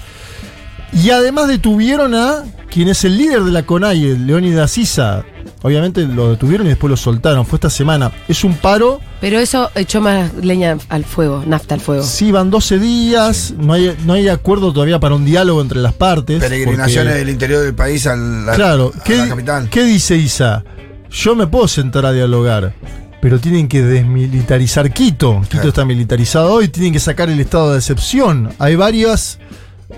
Y 1.02 1.10
además 1.10 1.48
detuvieron 1.48 2.14
a 2.14 2.44
quien 2.70 2.88
es 2.88 3.04
el 3.04 3.16
líder 3.16 3.42
de 3.42 3.50
la 3.52 3.64
CONAIE, 3.64 4.16
Leónidas 4.18 4.70
Sisa. 4.72 5.24
Obviamente 5.62 6.02
lo 6.06 6.30
detuvieron 6.30 6.66
y 6.66 6.70
después 6.70 6.90
lo 6.90 6.96
soltaron. 6.96 7.46
Fue 7.46 7.56
esta 7.56 7.70
semana. 7.70 8.12
Es 8.28 8.44
un 8.44 8.54
paro 8.54 9.00
Pero 9.20 9.38
eso 9.38 9.70
echó 9.74 10.00
más 10.00 10.32
leña 10.34 10.76
al 10.90 11.04
fuego, 11.04 11.42
nafta 11.46 11.74
al 11.74 11.80
fuego. 11.80 12.02
Sí, 12.02 12.30
van 12.32 12.50
12 12.50 12.78
días, 12.78 13.54
no, 13.58 13.72
hay, 13.72 13.96
no 14.04 14.12
hay 14.12 14.28
acuerdo 14.28 14.72
todavía 14.72 15.00
para 15.00 15.14
un 15.14 15.24
diálogo 15.24 15.62
entre 15.62 15.80
las 15.80 15.94
partes. 15.94 16.40
Peregrinaciones 16.40 17.12
porque- 17.12 17.18
del 17.18 17.30
interior 17.30 17.62
del 17.62 17.74
país 17.74 18.06
al, 18.06 18.48
a- 18.48 18.54
Claro, 18.54 18.92
a 18.98 19.02
¿qué, 19.04 19.16
la 19.16 19.28
capital. 19.28 19.68
¿qué 19.70 19.82
dice 19.84 20.16
Isa? 20.16 20.64
Yo 21.10 21.34
me 21.34 21.46
puedo 21.46 21.66
sentar 21.68 22.04
a 22.04 22.12
dialogar, 22.12 22.74
pero 23.22 23.38
tienen 23.40 23.68
que 23.68 23.80
desmilitarizar 23.82 24.92
Quito. 24.92 25.38
Quito 25.42 25.48
Claro. 25.52 25.68
está 25.70 25.84
militarizado 25.86 26.52
hoy, 26.52 26.68
tienen 26.68 26.92
que 26.92 27.00
sacar 27.00 27.30
el 27.30 27.40
estado 27.40 27.72
de 27.72 27.78
excepción. 27.78 28.50
Hay 28.58 28.76
varias, 28.76 29.38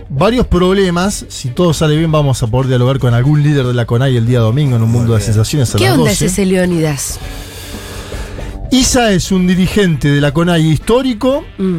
varios 0.08 0.46
problemas. 0.46 1.24
Si 1.28 1.48
todo 1.50 1.72
sale 1.74 1.96
bien, 1.96 2.10
vamos 2.12 2.42
a 2.42 2.46
poder 2.46 2.68
dialogar 2.68 2.98
con 2.98 3.14
algún 3.14 3.42
líder 3.42 3.66
de 3.66 3.74
la 3.74 3.84
CONAI 3.86 4.16
el 4.16 4.26
día 4.26 4.40
domingo 4.40 4.76
en 4.76 4.82
un 4.82 4.90
mundo 4.90 5.14
de 5.14 5.20
sensaciones 5.20 5.74
a 5.74 5.78
¿Qué 5.78 5.84
las 5.84 5.92
onda 5.94 6.10
12. 6.10 6.26
es 6.26 6.32
ese 6.32 6.46
Leónidas? 6.46 7.18
Isa 8.70 9.12
es 9.12 9.30
un 9.32 9.46
dirigente 9.46 10.08
de 10.08 10.20
la 10.20 10.32
CONAI 10.32 10.66
histórico. 10.70 11.44
Mm. 11.58 11.78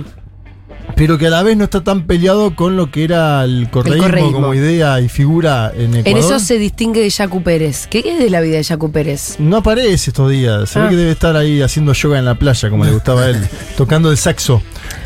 pero 0.95 1.17
que 1.19 1.27
a 1.27 1.29
la 1.29 1.43
vez 1.43 1.55
no 1.55 1.65
está 1.65 1.83
tan 1.83 2.07
peleado 2.07 2.55
con 2.55 2.75
lo 2.75 2.89
que 2.89 3.03
era 3.03 3.43
el 3.43 3.69
correísmo, 3.69 4.03
correísmo. 4.07 4.31
como 4.31 4.53
idea 4.55 4.99
y 4.99 5.09
figura 5.09 5.71
en 5.75 5.93
Ecuador. 5.95 6.07
En 6.07 6.17
eso 6.17 6.39
se 6.39 6.57
distingue 6.57 7.01
de 7.01 7.09
Yacu 7.11 7.43
Pérez. 7.43 7.85
¿Qué 7.87 7.99
es 7.99 8.17
de 8.17 8.29
la 8.31 8.41
vida 8.41 8.55
de 8.57 8.63
Yacu 8.63 8.91
Pérez? 8.91 9.35
No 9.37 9.57
aparece 9.57 10.09
estos 10.09 10.31
días. 10.31 10.69
Se 10.71 10.79
Ah. 10.79 10.83
ve 10.83 10.89
que 10.89 10.95
debe 10.95 11.11
estar 11.11 11.35
ahí 11.35 11.61
haciendo 11.61 11.93
yoga 11.93 12.17
en 12.17 12.25
la 12.25 12.33
playa, 12.35 12.69
como 12.71 12.83
le 12.83 12.93
gustaba 12.93 13.23
a 13.23 13.29
él, 13.29 13.47
tocando 13.77 14.09
el 14.09 14.17
saxo. 14.17 14.63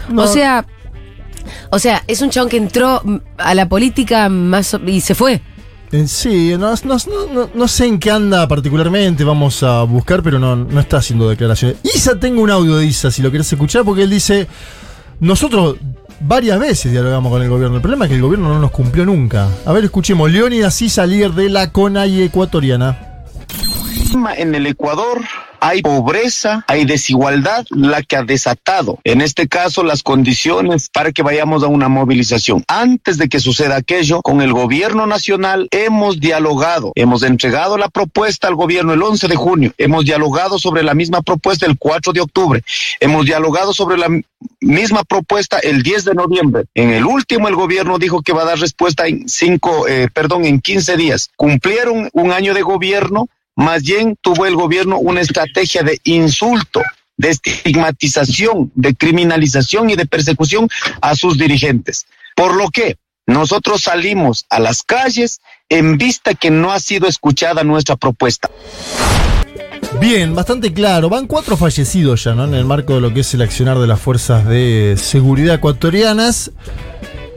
No, 0.10 0.22
O 0.24 0.28
sea, 0.28 0.66
o 1.72 1.80
sea, 1.80 2.04
es 2.08 2.22
un 2.22 2.30
chabón 2.30 2.50
que 2.50 2.58
entró 2.58 3.02
a 3.38 3.56
la 3.56 3.68
política 3.68 4.30
más 4.30 4.74
o- 4.76 4.82
y 4.86 5.02
se 5.02 5.16
fue. 5.16 5.42
sí, 6.06 6.54
no, 6.58 6.74
no- 6.86 6.98
no- 7.34 7.50
no 7.54 7.68
sé 7.68 7.86
en 7.86 8.00
qué 8.00 8.12
anda 8.12 8.48
particularmente, 8.48 9.24
vamos 9.24 9.62
a 9.64 9.84
buscar, 9.84 10.22
pero 10.24 10.40
no, 10.40 10.56
no 10.56 10.80
está 10.80 10.98
haciendo 10.98 11.28
declaraciones. 11.30 11.78
Isa, 11.84 12.18
tengo 12.20 12.42
un 12.42 12.50
audio 12.52 12.78
de 12.78 12.86
Isa, 12.86 13.10
si 13.12 13.22
lo 13.22 13.32
querés 13.32 13.52
escuchar, 13.52 13.84
porque 13.84 14.04
él 14.04 14.10
dice, 14.10 14.48
nosotros 15.20 15.76
varias 16.22 16.60
veces 16.60 16.92
dialogamos 16.92 17.32
con 17.32 17.42
el 17.42 17.50
gobierno, 17.50 17.76
el 17.78 17.82
problema 17.82 18.06
es 18.06 18.10
que 18.10 18.16
el 18.16 18.22
gobierno 18.22 18.50
no 18.54 18.60
nos 18.60 18.72
cumplió 18.72 19.06
nunca. 19.06 19.48
A 19.66 19.72
ver, 19.74 19.84
escuchemos, 19.84 20.32
Leónidas 20.32 20.82
Isa, 20.82 21.06
líder 21.06 21.32
de 21.32 21.50
la 21.50 21.72
CONAI 21.72 22.22
ecuatoriana. 22.24 23.08
En 24.38 24.54
el 24.56 24.68
Ecuador 24.68 25.20
hay 25.62 25.84
pobreza, 25.84 26.66
hay 26.68 26.86
desigualdad, 26.86 27.66
la 27.70 28.02
que 28.02 28.16
ha 28.16 28.24
desatado, 28.24 29.00
en 29.04 29.22
este 29.22 29.48
caso, 29.48 29.84
las 29.84 30.02
condiciones 30.04 30.90
para 30.92 31.12
que 31.12 31.22
vayamos 31.22 31.64
a 31.64 31.68
una 31.68 31.88
movilización. 31.88 32.64
Antes 32.68 33.18
de 33.18 33.30
que 33.30 33.40
suceda 33.40 33.78
aquello, 33.78 34.22
con 34.24 34.42
el 34.42 34.54
gobierno 34.54 35.06
nacional 35.06 35.68
hemos 35.72 36.20
dialogado, 36.20 36.92
hemos 36.96 37.22
entregado 37.24 37.78
la 37.78 37.90
propuesta 37.90 38.48
al 38.48 38.56
gobierno 38.56 38.94
el 38.94 39.04
11 39.04 39.28
de 39.28 39.36
junio, 39.36 39.74
hemos 39.78 40.04
dialogado 40.04 40.58
sobre 40.58 40.82
la 40.82 40.96
misma 40.96 41.22
propuesta 41.22 41.68
el 41.68 41.78
4 41.78 42.12
de 42.12 42.22
octubre, 42.22 42.64
hemos 43.00 43.26
dialogado 43.26 43.72
sobre 43.72 43.98
la 43.98 44.10
misma 44.60 45.04
propuesta 45.04 45.60
el 45.60 45.84
10 45.84 46.06
de 46.06 46.14
noviembre. 46.16 46.66
En 46.74 46.92
el 46.92 47.06
último, 47.06 47.48
el 47.48 47.56
gobierno 47.56 48.00
dijo 48.00 48.24
que 48.24 48.34
va 48.34 48.42
a 48.42 48.46
dar 48.46 48.60
respuesta 48.60 49.08
en 49.08 49.30
cinco, 49.30 49.88
eh, 49.88 50.08
perdón, 50.12 50.46
en 50.46 50.60
15 50.60 50.98
días. 50.98 51.30
Cumplieron 51.36 52.10
un 52.14 52.32
año 52.32 52.56
de 52.56 52.64
gobierno, 52.64 53.28
más 53.62 53.84
bien 53.84 54.18
tuvo 54.22 54.46
el 54.46 54.56
gobierno 54.56 54.98
una 54.98 55.22
estrategia 55.22 55.84
de 55.84 56.00
insulto, 56.04 56.82
de 57.16 57.30
estigmatización, 57.30 58.72
de 58.74 58.96
criminalización 58.96 59.90
y 59.90 59.96
de 59.96 60.08
persecución 60.08 60.68
a 61.02 61.16
sus 61.16 61.38
dirigentes. 61.38 62.08
Por 62.36 62.56
lo 62.56 62.70
que 62.70 62.98
nosotros 63.28 63.82
salimos 63.82 64.46
a 64.50 64.60
las 64.60 64.82
calles 64.82 65.42
en 65.70 65.98
vista 65.98 66.34
que 66.34 66.50
no 66.50 66.72
ha 66.72 66.80
sido 66.80 67.08
escuchada 67.08 67.64
nuestra 67.64 67.96
propuesta. 67.96 68.50
Bien, 70.00 70.34
bastante 70.34 70.74
claro. 70.74 71.10
Van 71.10 71.28
cuatro 71.28 71.56
fallecidos 71.56 72.24
ya, 72.24 72.34
¿no? 72.34 72.46
En 72.46 72.56
el 72.56 72.66
marco 72.66 72.96
de 72.96 73.02
lo 73.02 73.14
que 73.14 73.20
es 73.20 73.34
el 73.36 73.42
accionar 73.42 73.78
de 73.78 73.88
las 73.88 74.00
fuerzas 74.00 74.48
de 74.48 74.96
seguridad 74.98 75.56
ecuatorianas. 75.56 76.52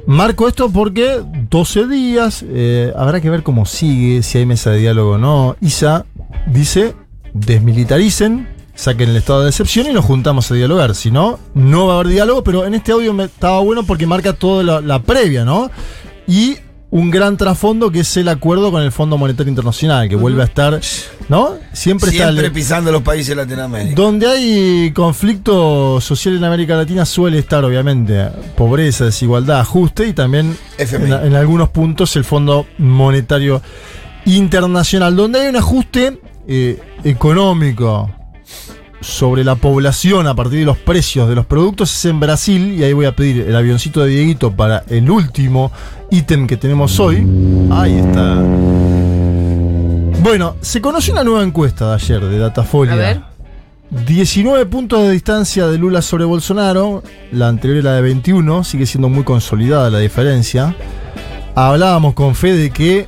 Marco 0.06 0.48
esto 0.48 0.70
porque 0.70 1.22
12 1.50 1.86
días, 1.88 2.44
eh, 2.46 2.92
habrá 2.94 3.22
que 3.22 3.30
ver 3.30 3.42
cómo 3.42 3.64
sigue, 3.64 4.22
si 4.22 4.38
hay 4.38 4.46
mesa 4.46 4.70
de 4.70 4.78
diálogo 4.78 5.12
o 5.12 5.18
no. 5.18 5.56
ISA 5.62 6.04
dice, 6.46 6.94
desmilitaricen, 7.32 8.48
saquen 8.74 9.10
el 9.10 9.16
estado 9.16 9.42
de 9.42 9.50
excepción 9.50 9.86
y 9.88 9.92
nos 9.92 10.04
juntamos 10.04 10.50
a 10.50 10.54
dialogar. 10.54 10.94
Si 10.94 11.10
no, 11.10 11.38
no 11.54 11.86
va 11.86 11.94
a 11.94 12.00
haber 12.00 12.08
diálogo, 12.12 12.42
pero 12.44 12.64
en 12.66 12.74
este 12.74 12.92
audio 12.92 13.12
me, 13.12 13.24
estaba 13.24 13.60
bueno 13.60 13.84
porque 13.84 14.06
marca 14.06 14.32
toda 14.32 14.62
la, 14.62 14.80
la 14.80 15.00
previa, 15.02 15.44
¿no? 15.44 15.70
Y 16.26 16.56
un 16.90 17.10
gran 17.10 17.36
trasfondo 17.36 17.90
que 17.90 18.00
es 18.00 18.16
el 18.18 18.28
acuerdo 18.28 18.70
con 18.70 18.80
el 18.80 18.92
Fondo 18.92 19.18
Monetario 19.18 19.48
Internacional, 19.50 20.08
que 20.08 20.14
vuelve 20.14 20.42
a 20.42 20.44
estar, 20.44 20.80
¿no? 21.28 21.54
Siempre, 21.72 22.10
está 22.10 22.24
Siempre 22.26 22.46
el- 22.46 22.52
pisando 22.52 22.92
los 22.92 23.02
países 23.02 23.28
de 23.30 23.34
Latinoamérica. 23.34 23.96
donde 24.00 24.28
hay 24.28 24.92
conflicto 24.92 26.00
social 26.00 26.36
en 26.36 26.44
América 26.44 26.76
Latina 26.76 27.04
suele 27.04 27.40
estar, 27.40 27.64
obviamente, 27.64 28.28
pobreza, 28.56 29.06
desigualdad, 29.06 29.58
ajuste 29.58 30.06
y 30.06 30.12
también 30.12 30.56
en, 30.78 31.12
en 31.12 31.34
algunos 31.34 31.70
puntos 31.70 32.14
el 32.14 32.22
Fondo 32.24 32.64
Monetario 32.78 33.60
Internacional, 34.24 35.16
donde 35.16 35.40
hay 35.40 35.48
un 35.48 35.56
ajuste 35.56 36.20
eh, 36.46 36.80
económico 37.04 38.10
sobre 39.00 39.44
la 39.44 39.54
población 39.56 40.26
a 40.26 40.34
partir 40.34 40.60
de 40.60 40.64
los 40.64 40.78
precios 40.78 41.28
de 41.28 41.34
los 41.34 41.44
productos 41.44 41.94
es 41.94 42.04
en 42.06 42.20
Brasil 42.20 42.72
y 42.72 42.84
ahí 42.84 42.92
voy 42.92 43.04
a 43.04 43.14
pedir 43.14 43.42
el 43.42 43.54
avioncito 43.54 44.02
de 44.02 44.10
Dieguito 44.10 44.52
para 44.52 44.82
el 44.88 45.10
último 45.10 45.70
ítem 46.10 46.46
que 46.46 46.56
tenemos 46.56 46.98
hoy. 46.98 47.26
Ahí 47.70 47.98
está. 47.98 48.42
Bueno, 50.22 50.56
se 50.62 50.80
conoció 50.80 51.12
una 51.12 51.22
nueva 51.22 51.42
encuesta 51.42 51.88
de 51.88 51.94
ayer 51.94 52.20
de 52.20 52.38
Datafolia. 52.38 52.94
A 52.94 52.96
ver. 52.96 53.34
19 54.06 54.66
puntos 54.66 55.02
de 55.02 55.12
distancia 55.12 55.66
de 55.66 55.78
Lula 55.78 56.02
sobre 56.02 56.24
Bolsonaro, 56.24 57.02
la 57.30 57.48
anterior 57.48 57.78
era 57.78 57.92
de 57.92 58.02
21, 58.02 58.64
sigue 58.64 58.86
siendo 58.86 59.08
muy 59.08 59.22
consolidada 59.22 59.90
la 59.90 59.98
diferencia. 59.98 60.74
Hablábamos 61.54 62.14
con 62.14 62.34
fe 62.34 62.54
de 62.54 62.70
que 62.70 63.06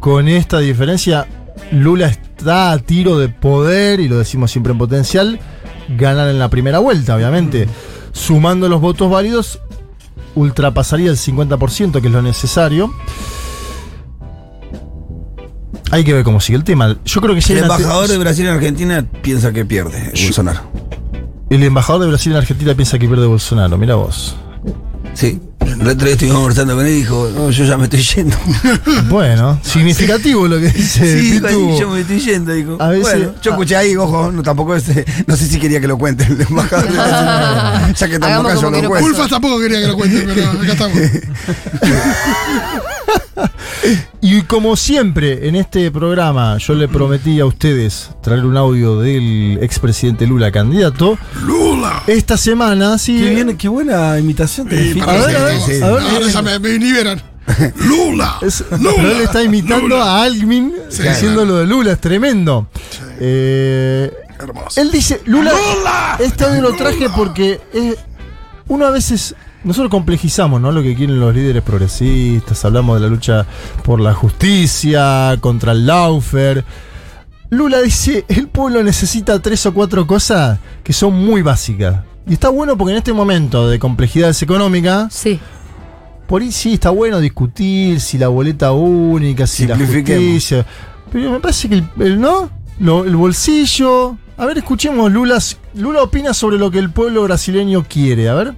con 0.00 0.26
esta 0.28 0.58
diferencia 0.58 1.26
Lula 1.72 2.08
está 2.08 2.72
a 2.72 2.78
tiro 2.78 3.18
de 3.18 3.28
poder, 3.28 4.00
y 4.00 4.08
lo 4.08 4.18
decimos 4.18 4.50
siempre 4.50 4.72
en 4.72 4.78
potencial, 4.78 5.40
ganar 5.96 6.28
en 6.28 6.38
la 6.38 6.48
primera 6.48 6.78
vuelta, 6.78 7.16
obviamente. 7.16 7.68
Sumando 8.12 8.68
los 8.68 8.80
votos 8.80 9.10
válidos, 9.10 9.60
ultrapasaría 10.34 11.10
el 11.10 11.16
50%, 11.16 12.00
que 12.00 12.06
es 12.06 12.12
lo 12.12 12.22
necesario. 12.22 12.94
Hay 15.90 16.04
que 16.04 16.12
ver 16.12 16.24
cómo 16.24 16.40
sigue 16.40 16.56
el 16.56 16.64
tema. 16.64 16.96
Yo 17.04 17.20
creo 17.20 17.34
que 17.34 17.52
El 17.52 17.58
embajador 17.58 18.08
de 18.08 18.18
Brasil 18.18 18.46
en 18.46 18.52
Argentina 18.52 19.06
piensa 19.22 19.52
que 19.52 19.64
pierde 19.64 20.10
Bolsonaro. 20.10 20.60
El 21.48 21.62
embajador 21.62 22.02
de 22.02 22.08
Brasil 22.08 22.32
en 22.32 22.38
Argentina 22.38 22.74
piensa 22.74 22.98
que 22.98 23.06
pierde 23.06 23.26
Bolsonaro, 23.26 23.78
mira 23.78 23.94
vos. 23.94 24.36
Sí. 25.14 25.40
El 25.72 25.88
otro 25.88 26.04
día 26.04 26.12
estuvimos 26.12 26.38
conversando 26.38 26.76
con 26.76 26.86
él 26.86 26.92
y 26.92 26.96
dijo, 26.96 27.30
no, 27.34 27.50
yo 27.50 27.64
ya 27.64 27.76
me 27.76 27.84
estoy 27.84 28.00
yendo. 28.02 28.36
Bueno, 29.08 29.58
significativo 29.62 30.46
lo 30.48 30.58
que 30.58 30.68
dice 30.70 31.20
sí, 31.20 31.30
dijo, 31.40 31.78
yo 31.78 31.90
me 31.90 32.00
estoy 32.00 32.20
yendo. 32.20 32.52
Dijo. 32.52 32.76
A 32.80 32.88
veces- 32.88 33.02
bueno, 33.02 33.34
yo 33.42 33.50
escuché 33.52 33.76
ahí, 33.76 33.96
ojo, 33.96 34.32
no, 34.32 34.42
tampoco 34.42 34.74
este, 34.74 35.04
no 35.26 35.36
sé 35.36 35.46
si 35.46 35.58
quería 35.58 35.80
que 35.80 35.88
lo 35.88 35.98
cuente 35.98 36.24
el 36.24 36.40
embajador. 36.40 36.88
ya 37.94 38.08
que 38.08 38.18
tampoco 38.18 38.54
yo 38.54 38.70
lo 38.70 38.82
no 38.82 38.88
cuento. 38.88 39.08
Ulfas 39.10 39.28
tampoco 39.30 39.60
quería 39.60 39.80
que 39.80 39.86
lo 39.88 39.96
cuente, 39.96 40.26
pero 40.34 40.50
acá 40.50 40.72
estamos. 40.72 40.98
Y 44.20 44.42
como 44.42 44.76
siempre 44.76 45.46
en 45.48 45.54
este 45.56 45.90
programa 45.90 46.58
yo 46.58 46.74
le 46.74 46.88
prometí 46.88 47.38
a 47.40 47.46
ustedes 47.46 48.10
traer 48.22 48.44
un 48.44 48.56
audio 48.56 48.98
del 48.98 49.58
expresidente 49.62 50.26
Lula 50.26 50.50
candidato. 50.50 51.18
Lula. 51.44 52.02
Esta 52.06 52.36
semana, 52.36 52.98
sí. 52.98 53.18
Qué, 53.18 53.30
bien, 53.30 53.56
qué 53.56 53.68
buena 53.68 54.18
imitación 54.18 54.68
Fito. 54.68 55.04
para 55.06 55.22
A 55.22 55.26
ver, 55.26 55.36
a 55.36 55.44
ver, 55.44 55.60
sí, 55.60 55.72
sí. 55.76 55.82
a 55.82 55.90
ver. 55.92 56.02
Ahora 56.02 56.28
ya 56.28 56.42
me, 56.42 56.58
me 56.58 56.70
liberan. 56.78 57.22
Lula. 57.76 58.38
Es- 58.42 58.64
Lula. 58.72 58.92
pero 58.96 59.10
él 59.12 59.20
está 59.20 59.42
imitando 59.42 59.88
Lula. 59.88 60.04
a 60.04 60.22
Algmin 60.24 60.72
Sí, 60.88 61.02
diciendo 61.02 61.42
claro. 61.42 61.44
lo 61.46 61.56
de 61.58 61.66
Lula, 61.66 61.92
es 61.92 62.00
tremendo. 62.00 62.68
Eh, 63.20 64.12
Hermoso. 64.40 64.80
Él 64.80 64.90
dice, 64.90 65.20
Lula, 65.26 65.52
¡Lula! 65.52 66.16
este 66.18 66.44
audio 66.44 66.62
lo 66.62 66.74
traje 66.74 67.08
porque 67.14 67.60
es- 67.72 67.96
uno 68.68 68.84
a 68.86 68.90
veces, 68.90 69.34
nosotros 69.64 69.90
complejizamos 69.90 70.60
¿no? 70.60 70.70
lo 70.72 70.82
que 70.82 70.94
quieren 70.94 71.18
los 71.18 71.34
líderes 71.34 71.62
progresistas, 71.62 72.64
hablamos 72.64 72.96
de 73.00 73.06
la 73.06 73.08
lucha 73.12 73.46
por 73.82 74.00
la 74.00 74.14
justicia, 74.14 75.36
contra 75.40 75.72
el 75.72 75.86
laufer. 75.86 76.64
Lula 77.50 77.80
dice, 77.80 78.24
el 78.28 78.48
pueblo 78.48 78.82
necesita 78.82 79.38
tres 79.40 79.64
o 79.66 79.74
cuatro 79.74 80.06
cosas 80.06 80.58
que 80.82 80.92
son 80.92 81.14
muy 81.14 81.42
básicas. 81.42 82.00
Y 82.28 82.32
está 82.34 82.48
bueno 82.48 82.76
porque 82.76 82.92
en 82.92 82.98
este 82.98 83.12
momento 83.12 83.68
de 83.68 83.78
complejidades 83.78 84.42
económicas, 84.42 85.12
Sí. 85.14 85.38
por 86.26 86.42
ahí 86.42 86.50
sí 86.50 86.74
está 86.74 86.90
bueno 86.90 87.20
discutir 87.20 88.00
si 88.00 88.18
la 88.18 88.28
boleta 88.28 88.72
única, 88.72 89.46
si 89.46 89.66
la 89.66 89.76
justicia. 89.76 90.66
Pero 91.12 91.30
me 91.30 91.38
parece 91.40 91.68
que 91.68 91.76
el, 91.76 91.88
el 92.00 92.20
no, 92.20 92.50
Lo- 92.80 93.04
el 93.04 93.14
bolsillo. 93.16 94.16
A 94.36 94.44
ver, 94.44 94.58
escuchemos 94.58 95.10
Lula. 95.10 95.38
Lula 95.74 96.02
opina 96.02 96.34
sobre 96.34 96.58
lo 96.58 96.70
que 96.70 96.78
el 96.80 96.90
pueblo 96.90 97.22
brasileño 97.22 97.84
quiere. 97.88 98.28
A 98.28 98.34
ver. 98.34 98.54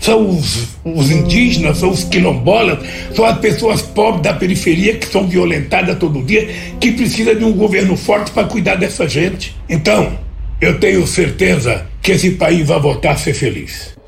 São 0.00 0.30
os, 0.30 0.68
os 0.84 1.10
indígenas, 1.10 1.78
são 1.78 1.90
os 1.90 2.04
quilombolas, 2.04 2.78
são 3.14 3.24
as 3.24 3.38
pessoas 3.38 3.82
pobres 3.82 4.22
da 4.22 4.32
periferia 4.32 4.96
que 4.96 5.06
são 5.06 5.28
violentadas 5.28 5.98
todo 5.98 6.22
dia, 6.22 6.48
que 6.80 6.92
precisa 6.92 7.34
de 7.34 7.44
um 7.44 7.52
governo 7.52 7.96
forte 7.96 8.30
para 8.30 8.48
cuidar 8.48 8.76
dessa 8.76 9.06
gente. 9.06 9.54
Então, 9.68 10.18
eu 10.60 10.80
tenho 10.80 11.06
certeza 11.06 11.86
que 12.02 12.12
esse 12.12 12.32
país 12.32 12.66
vai 12.66 12.80
voltar 12.80 13.12
a 13.12 13.16
ser 13.16 13.34
feliz. 13.34 13.99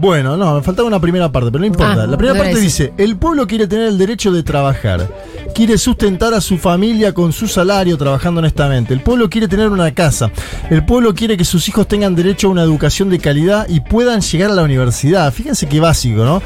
Bueno, 0.00 0.36
no, 0.36 0.54
me 0.54 0.62
faltaba 0.62 0.86
una 0.86 1.00
primera 1.00 1.30
parte, 1.32 1.50
pero 1.50 1.60
no 1.60 1.66
importa. 1.66 2.04
Ah, 2.04 2.06
la 2.06 2.16
primera 2.16 2.38
parte 2.38 2.60
dice, 2.60 2.92
el 2.98 3.16
pueblo 3.16 3.48
quiere 3.48 3.66
tener 3.66 3.88
el 3.88 3.98
derecho 3.98 4.30
de 4.30 4.44
trabajar, 4.44 5.08
quiere 5.54 5.76
sustentar 5.76 6.34
a 6.34 6.40
su 6.40 6.56
familia 6.56 7.12
con 7.12 7.32
su 7.32 7.48
salario 7.48 7.98
trabajando 7.98 8.38
honestamente, 8.38 8.94
el 8.94 9.00
pueblo 9.00 9.28
quiere 9.28 9.48
tener 9.48 9.70
una 9.70 9.92
casa, 9.92 10.30
el 10.70 10.84
pueblo 10.84 11.14
quiere 11.14 11.36
que 11.36 11.44
sus 11.44 11.68
hijos 11.68 11.88
tengan 11.88 12.14
derecho 12.14 12.46
a 12.46 12.50
una 12.50 12.62
educación 12.62 13.10
de 13.10 13.18
calidad 13.18 13.66
y 13.68 13.80
puedan 13.80 14.20
llegar 14.20 14.52
a 14.52 14.54
la 14.54 14.62
universidad. 14.62 15.32
Fíjense 15.32 15.66
qué 15.66 15.80
básico, 15.80 16.24
¿no? 16.24 16.40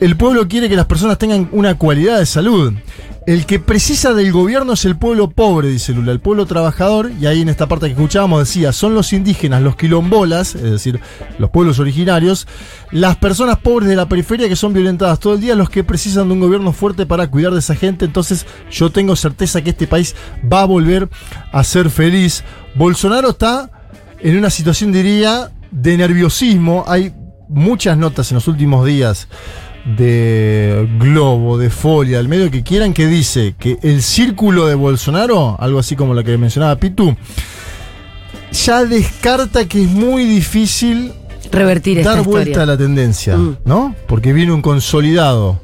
El 0.00 0.16
pueblo 0.16 0.48
quiere 0.48 0.68
que 0.68 0.74
las 0.74 0.86
personas 0.86 1.18
tengan 1.18 1.48
una 1.52 1.76
cualidad 1.76 2.18
de 2.18 2.26
salud. 2.26 2.72
El 3.28 3.44
que 3.44 3.58
precisa 3.58 4.14
del 4.14 4.32
gobierno 4.32 4.72
es 4.72 4.86
el 4.86 4.96
pueblo 4.96 5.28
pobre, 5.28 5.68
dice 5.68 5.92
Lula, 5.92 6.12
el 6.12 6.18
pueblo 6.18 6.46
trabajador, 6.46 7.12
y 7.20 7.26
ahí 7.26 7.42
en 7.42 7.50
esta 7.50 7.68
parte 7.68 7.84
que 7.84 7.92
escuchábamos 7.92 8.38
decía, 8.40 8.72
son 8.72 8.94
los 8.94 9.12
indígenas, 9.12 9.60
los 9.60 9.76
quilombolas, 9.76 10.54
es 10.54 10.62
decir, 10.62 10.98
los 11.36 11.50
pueblos 11.50 11.78
originarios, 11.78 12.48
las 12.90 13.18
personas 13.18 13.58
pobres 13.58 13.86
de 13.90 13.96
la 13.96 14.08
periferia 14.08 14.48
que 14.48 14.56
son 14.56 14.72
violentadas 14.72 15.20
todo 15.20 15.34
el 15.34 15.42
día, 15.42 15.54
los 15.56 15.68
que 15.68 15.84
precisan 15.84 16.28
de 16.28 16.32
un 16.32 16.40
gobierno 16.40 16.72
fuerte 16.72 17.04
para 17.04 17.30
cuidar 17.30 17.52
de 17.52 17.58
esa 17.58 17.74
gente, 17.74 18.06
entonces 18.06 18.46
yo 18.70 18.90
tengo 18.92 19.14
certeza 19.14 19.60
que 19.60 19.70
este 19.70 19.86
país 19.86 20.16
va 20.50 20.62
a 20.62 20.64
volver 20.64 21.10
a 21.52 21.64
ser 21.64 21.90
feliz. 21.90 22.44
Bolsonaro 22.76 23.28
está 23.28 23.92
en 24.20 24.38
una 24.38 24.48
situación, 24.48 24.90
diría, 24.90 25.52
de 25.70 25.98
nerviosismo, 25.98 26.84
hay 26.88 27.12
muchas 27.50 27.98
notas 27.98 28.30
en 28.30 28.36
los 28.36 28.48
últimos 28.48 28.86
días 28.86 29.28
de 29.96 30.88
Globo, 30.98 31.56
de 31.58 31.70
Folia, 31.70 32.18
del 32.18 32.28
medio 32.28 32.50
que 32.50 32.62
quieran, 32.62 32.92
que 32.92 33.06
dice 33.06 33.54
que 33.58 33.78
el 33.82 34.02
círculo 34.02 34.66
de 34.66 34.74
Bolsonaro, 34.74 35.56
algo 35.58 35.78
así 35.78 35.96
como 35.96 36.14
la 36.14 36.22
que 36.22 36.36
mencionaba 36.36 36.76
Pitu, 36.76 37.16
ya 38.52 38.84
descarta 38.84 39.66
que 39.66 39.82
es 39.82 39.88
muy 39.88 40.24
difícil 40.24 41.12
Revertir 41.50 41.98
esta 41.98 42.16
dar 42.16 42.24
vuelta 42.24 42.50
historia. 42.50 42.62
a 42.62 42.66
la 42.66 42.76
tendencia, 42.76 43.36
Mm. 43.36 43.56
¿no? 43.64 43.94
Porque 44.06 44.32
viene 44.32 44.52
un 44.52 44.60
consolidado 44.62 45.60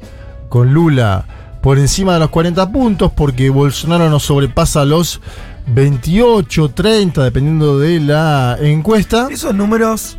con 0.49 0.73
Lula 0.73 1.25
por 1.61 1.77
encima 1.77 2.13
de 2.15 2.19
los 2.21 2.29
40 2.29 2.71
puntos, 2.71 3.11
porque 3.15 3.49
Bolsonaro 3.49 4.09
no 4.09 4.19
sobrepasa 4.19 4.85
los 4.85 5.19
28, 5.67 6.69
30, 6.69 7.23
dependiendo 7.23 7.79
de 7.79 7.99
la 7.99 8.57
encuesta. 8.61 9.27
Esos 9.31 9.53
números 9.53 10.17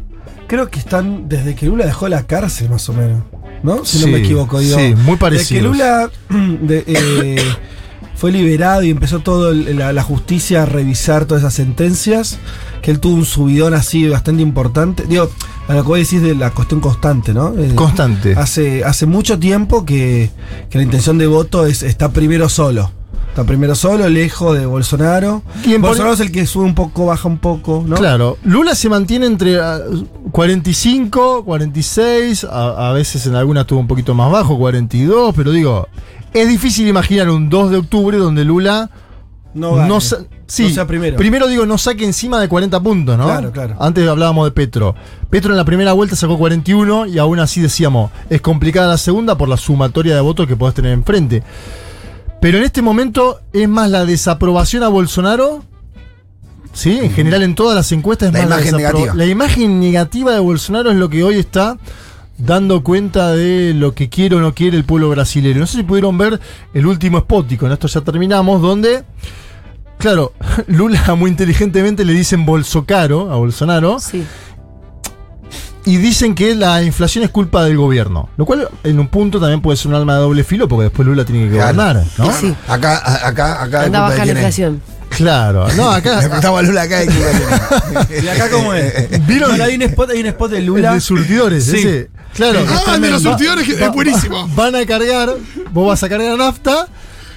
creo 0.49 0.69
que 0.69 0.79
están 0.81 1.29
desde 1.29 1.55
que 1.55 1.67
Lula 1.67 1.87
dejó 1.87 2.09
la 2.09 2.25
cárcel, 2.25 2.69
más 2.71 2.89
o 2.89 2.93
menos. 2.93 3.23
¿No? 3.63 3.85
Si 3.85 3.99
no 4.01 4.09
me 4.09 4.19
equivoco, 4.19 4.61
digo. 4.61 4.79
sí, 4.79 4.95
muy 4.95 5.17
Desde 5.17 5.55
que. 5.57 5.63
Lula 5.63 6.11
de- 6.31 6.85
eh, 6.87 7.37
fue 8.15 8.33
liberado 8.33 8.83
y 8.83 8.91
empezó 8.91 9.21
toda 9.21 9.53
la, 9.53 9.93
la 9.93 10.03
justicia 10.03 10.63
a 10.63 10.67
revisar 10.67 11.27
todas 11.27 11.43
esas 11.43 11.53
sentencias, 11.55 12.39
que 12.81 12.91
él 12.91 12.99
tuvo 12.99 13.15
un 13.17 13.25
subidón 13.27 13.75
así 13.75 14.09
bastante 14.09 14.43
importante. 14.43 15.05
Digo, 15.07 15.31
a 15.69 15.75
lo 15.75 15.83
que 15.83 15.89
vos 15.89 15.99
decís 15.99 16.23
de 16.23 16.35
la 16.35 16.51
cuestión 16.53 16.81
constante, 16.81 17.35
¿no? 17.35 17.53
Eh, 17.59 17.73
Constante. 17.75 18.35
Hace, 18.37 18.85
hace 18.85 19.05
mucho 19.05 19.39
tiempo 19.39 19.85
que, 19.85 20.31
que 20.71 20.79
la 20.79 20.85
intención 20.85 21.19
de 21.19 21.27
voto 21.27 21.67
es 21.67 21.83
está 21.83 22.11
primero 22.11 22.49
solo. 22.49 22.91
Está 23.37 23.45
primero 23.47 23.75
solo, 23.75 24.09
lejos 24.09 24.57
de 24.59 24.65
Bolsonaro. 24.65 25.43
¿Quién 25.63 25.83
pone- 25.83 25.89
Bolsonaro 25.89 26.15
es 26.15 26.21
el 26.21 26.33
que 26.33 26.47
sube 26.47 26.65
un 26.65 26.75
poco, 26.75 27.05
baja 27.05 27.29
un 27.29 27.37
poco, 27.37 27.85
¿no? 27.87 27.97
Claro, 27.97 28.39
Lula 28.45 28.75
se 28.75 28.89
mantiene 28.89 29.27
entre 29.27 29.61
ah, 29.61 29.79
45, 30.33 31.45
46, 31.45 32.45
a, 32.45 32.89
a 32.89 32.93
veces 32.95 33.27
en 33.27 33.35
alguna 33.35 33.61
estuvo 33.61 33.79
un 33.79 33.87
poquito 33.89 34.15
más 34.15 34.33
bajo, 34.33 34.57
42, 34.57 35.35
pero 35.37 35.51
digo, 35.53 35.87
es 36.33 36.49
difícil 36.49 36.89
imaginar 36.89 37.29
un 37.29 37.51
2 37.51 37.73
de 37.73 37.77
octubre 37.77 38.17
donde 38.17 38.43
Lula 38.47 38.89
No, 39.53 39.75
gane. 39.75 40.01
sí, 40.47 40.63
No 40.63 40.71
sea 40.71 40.87
primero. 40.87 41.47
digo, 41.47 41.67
no 41.67 41.77
saque 41.77 42.07
encima 42.07 42.41
de 42.41 42.49
40 42.49 42.81
puntos, 42.81 43.19
¿no? 43.19 43.25
Claro, 43.27 43.53
claro. 43.53 43.77
Antes 43.79 44.09
hablábamos 44.09 44.47
de 44.47 44.53
Petro. 44.53 44.95
Petro 45.29 45.51
en 45.51 45.59
la 45.59 45.65
primera 45.67 45.93
vuelta 45.93 46.17
sacó 46.17 46.39
41 46.39 47.05
y 47.05 47.19
aún 47.19 47.39
así 47.39 47.61
decíamos, 47.61 48.11
es 48.31 48.41
complicada 48.41 48.89
la 48.89 48.97
segunda 48.97 49.37
por 49.37 49.47
la 49.51 49.59
sumatoria 49.59 50.15
de 50.15 50.23
votos 50.23 50.47
que 50.47 50.57
podés 50.57 50.75
tener 50.75 50.93
enfrente. 50.93 51.43
Pero 52.41 52.59
en 52.59 52.65
este 52.65 52.83
momento 52.83 53.41
es 53.53 53.69
más 53.69 53.91
la 53.91 54.05
desaprobación 54.05 54.83
a 54.83 54.89
Bolsonaro. 54.89 55.65
Sí, 56.73 56.99
en 57.03 57.11
general 57.11 57.43
en 57.43 57.55
todas 57.55 57.75
las 57.75 57.91
encuestas 57.93 58.29
es 58.29 58.35
La 58.35 58.41
más 58.47 58.49
imagen 58.67 58.75
desapro- 58.75 58.79
negativa. 58.99 59.15
La 59.15 59.27
imagen 59.27 59.81
negativa 59.81 60.33
de 60.33 60.41
Bolsonaro 60.41 60.91
es 60.91 60.97
lo 60.97 61.09
que 61.09 61.25
hoy 61.25 61.39
está 61.39 61.79
dando 62.39 62.83
cuenta 62.85 63.33
de 63.33 63.73
lo 63.75 63.95
que 63.95 64.11
quiere 64.11 64.37
o 64.37 64.41
no 64.41 64.55
quiere 64.55 64.77
el 64.77 64.85
pueblo 64.85 65.09
brasileño. 65.09 65.61
No 65.61 65.67
sé 65.67 65.79
si 65.79 65.83
pudieron 65.85 66.19
ver 66.19 66.39
el 66.75 66.87
último 66.87 67.19
spot, 67.19 67.51
y 67.53 67.57
con 67.57 67.73
esto 67.73 67.89
ya 67.89 68.03
terminamos, 68.03 68.61
donde, 68.61 69.05
claro, 69.99 70.35
Lula 70.67 71.15
muy 71.15 71.31
inteligentemente 71.31 72.05
le 72.05 72.13
dicen 72.13 72.45
Bolsocaro 72.45 73.33
a 73.33 73.37
Bolsonaro 73.37 73.99
Sí. 73.99 74.23
Y 75.87 75.97
dicen 75.97 76.35
que 76.35 76.55
la 76.55 76.83
inflación 76.83 77.25
es 77.25 77.31
culpa 77.31 77.65
del 77.65 77.77
gobierno. 77.79 78.29
Lo 78.37 78.45
cual 78.45 78.69
en 78.85 79.01
un 79.01 79.09
punto 79.09 79.41
también 79.41 79.63
puede 79.63 79.77
ser 79.79 79.87
un 79.89 79.95
arma 79.95 80.15
de 80.17 80.21
doble 80.21 80.45
filo 80.45 80.69
porque 80.69 80.85
después 80.85 81.07
Lula 81.09 81.25
tiene 81.25 81.45
que 81.49 81.55
Claro. 81.57 81.75
gobernar, 81.75 82.05
¿no? 82.19 82.33
Sí. 82.33 82.55
Acá, 82.69 82.99
a- 82.99 83.29
acá, 83.29 83.63
acá. 83.63 83.83
Anda 83.85 83.85
a 83.85 83.85
culpa 83.85 84.11
de 84.11 84.11
bajar 84.11 84.27
la 84.27 84.33
inflación. 84.33 84.83
Claro, 85.09 85.69
no, 85.77 85.91
Le 85.93 85.97
acá 85.97 86.19
preguntaba 86.19 86.59
a 86.59 86.63
Lula 86.63 86.83
acá 86.83 87.05
y 87.05 87.09
¿Y 88.25 88.29
acá 88.29 88.51
cómo 88.51 88.75
es? 88.75 89.27
¿Vieron? 89.27 89.59
Hay 89.63 89.77
un 89.77 89.83
spot, 89.83 90.11
hay 90.11 90.21
un 90.21 90.27
spot 90.27 90.51
de 90.51 90.59
el 90.59 90.67
Lula. 90.67 90.93
de 90.93 91.01
surtidores, 91.01 91.65
Sí. 91.65 91.79
ese. 91.79 92.11
Claro. 92.35 92.59
Ah, 92.69 92.97
el 92.97 93.01
de 93.01 93.11
los 93.13 93.25
Va- 93.25 93.31
surtidores 93.31 93.65
que 93.67 93.83
es 93.83 93.93
buenísimo. 93.93 94.47
Van 94.55 94.75
a 94.75 94.85
cargar, 94.85 95.31
vos 95.73 95.89
vas 95.89 96.03
a 96.03 96.09
cargar 96.09 96.37
nafta 96.37 96.87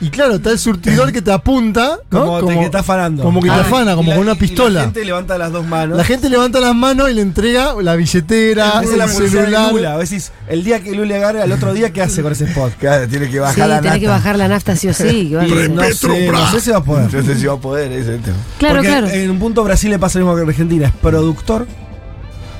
y 0.01 0.09
claro, 0.09 0.35
está 0.35 0.51
el 0.51 0.59
surtidor 0.59 1.11
que 1.11 1.21
te 1.21 1.31
apunta, 1.31 1.99
¿no? 2.09 2.25
Como, 2.25 2.45
te- 2.47 2.53
que 2.59 2.65
está 2.65 2.79
afanando. 2.79 3.21
Como 3.23 3.41
que 3.41 3.49
te 3.49 3.55
Ah, 3.55 3.61
afana, 3.61 3.95
como 3.95 4.09
la- 4.11 4.15
con 4.15 4.25
una 4.27 4.35
pistola. 4.35 4.79
La 4.79 4.81
gente 4.85 5.03
levanta 5.05 5.37
las 5.37 5.51
dos 5.51 5.65
manos. 5.67 5.97
La 5.97 6.03
gente 6.05 6.29
levanta 6.29 6.59
las 6.61 6.73
manos 6.73 7.09
y 7.09 7.13
le 7.15 7.21
entrega 7.21 7.73
la 7.81 7.95
billetera, 7.95 8.81
la 8.81 9.05
el 9.05 9.11
publicidad 9.11 9.27
de 9.27 9.29
celular. 9.29 9.71
Lula. 9.73 9.97
Vos 9.97 10.09
decís, 10.09 10.31
el 10.47 10.63
día 10.63 10.81
que 10.81 10.91
Lula 10.95 11.17
gane, 11.17 11.41
al 11.41 11.51
otro 11.51 11.73
día, 11.73 11.91
¿qué 11.91 12.01
hace 12.01 12.21
con 12.21 12.31
ese 12.31 12.45
spot? 12.45 12.73
Claro, 12.79 13.07
tiene 13.07 13.29
que 13.29 13.39
bajar 13.39 13.55
Sí, 13.55 13.69
la 13.69 13.81
tenés 13.81 13.99
que 13.99 14.05
nata. 14.05 14.17
bajar 14.17 14.37
la 14.37 14.47
nafta 14.47 14.75
sí 14.75 14.87
o 14.87 14.93
sí. 14.93 15.29
que 15.31 15.37
a 15.37 15.41
no 15.67 15.83
sé, 15.83 16.31
no 16.31 16.51
sé 16.51 16.61
si 16.61 16.71
va 16.71 16.77
a 16.77 16.83
poder. 16.83 17.13
No 17.13 17.23
sé 17.23 17.35
si 17.37 17.45
va 17.45 17.53
a 17.53 17.57
poder, 17.57 17.91
ese 17.91 18.01
es 18.01 18.07
el 18.07 18.21
tema. 18.21 18.37
Claro, 18.57 18.75
Porque 18.75 18.87
claro. 18.87 19.07
En 19.09 19.29
un 19.31 19.39
punto 19.39 19.63
Brasil 19.63 19.89
le 19.89 19.99
pasa 19.99 20.17
lo 20.19 20.25
mismo 20.25 20.35
que 20.37 20.43
en 20.43 20.49
Argentina, 20.49 20.87
es 20.87 20.93
productor 20.93 21.67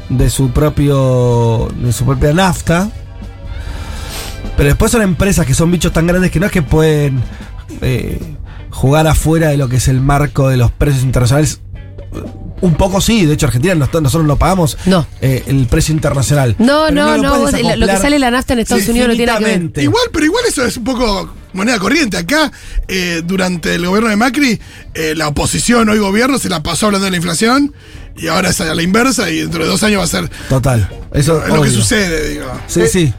de 0.09 0.29
su 0.29 0.49
propio 0.51 1.69
de 1.81 1.93
su 1.93 2.03
propia 2.05 2.33
nafta. 2.33 2.89
Pero 4.59 4.67
después 4.71 4.91
son 4.91 5.01
empresas 5.01 5.45
que 5.45 5.53
son 5.53 5.71
bichos 5.71 5.93
tan 5.93 6.05
grandes 6.05 6.31
que 6.31 6.39
no 6.41 6.45
es 6.47 6.51
que 6.51 6.61
pueden 6.61 7.21
eh, 7.81 8.19
jugar 8.71 9.07
afuera 9.07 9.47
de 9.49 9.55
lo 9.57 9.69
que 9.69 9.77
es 9.77 9.87
el 9.87 10.01
marco 10.01 10.49
de 10.49 10.57
los 10.57 10.69
precios 10.69 11.03
internacionales. 11.05 11.61
Un 12.59 12.73
poco 12.75 12.99
sí, 12.99 13.25
de 13.25 13.35
hecho 13.35 13.45
Argentina 13.45 13.73
nos- 13.73 13.93
nosotros 13.93 14.25
no 14.27 14.35
pagamos 14.35 14.77
No. 14.85 15.07
eh, 15.21 15.43
el 15.47 15.65
precio 15.67 15.93
internacional. 15.95 16.57
No, 16.59 16.87
Pero 16.89 16.95
no, 17.05 17.15
lo 17.17 17.23
no. 17.23 17.39
vos- 17.39 17.53
lo 17.53 17.87
que 17.87 17.97
sale 17.97 18.19
la 18.19 18.31
nafta 18.31 18.51
en 18.51 18.59
Estados 18.59 18.85
Unidos 18.89 19.07
no 19.07 19.13
tiene 19.13 19.27
nada 19.27 19.39
que 19.39 19.45
ver. 19.45 19.53
infinitamente. 19.53 19.83
Igual, 19.83 20.03
pero 20.11 20.25
igual 20.25 20.43
eso 20.45 20.65
es 20.65 20.75
un 20.75 20.83
poco 20.83 21.33
moneda 21.53 21.79
corriente. 21.79 22.17
Acá, 22.17 22.51
eh, 22.89 23.21
durante 23.25 23.75
el 23.75 23.85
gobierno 23.85 24.09
de 24.09 24.17
Macri, 24.17 24.59
eh, 24.93 25.13
la 25.15 25.29
oposición, 25.29 25.87
hoy 25.87 25.99
gobierno, 25.99 26.37
se 26.37 26.49
la 26.49 26.61
pasó 26.61 26.87
hablando 26.87 27.05
de 27.05 27.11
la 27.11 27.17
inflación 27.17 27.73
y 28.17 28.27
ahora 28.27 28.49
es 28.49 28.59
a 28.59 28.75
la 28.75 28.83
inversa 28.83 29.29
y 29.29 29.37
dentro 29.39 29.63
de 29.63 29.69
dos 29.69 29.81
años 29.83 30.01
va 30.01 30.03
a 30.03 30.07
ser 30.07 30.29
Total. 30.49 30.89
Eso 31.13 31.41
es 31.45 31.53
lo 31.53 31.61
que 31.61 31.69
sucede, 31.69 32.27
digo. 32.31 32.51
Sí, 32.67 32.81
sí. 32.91 33.13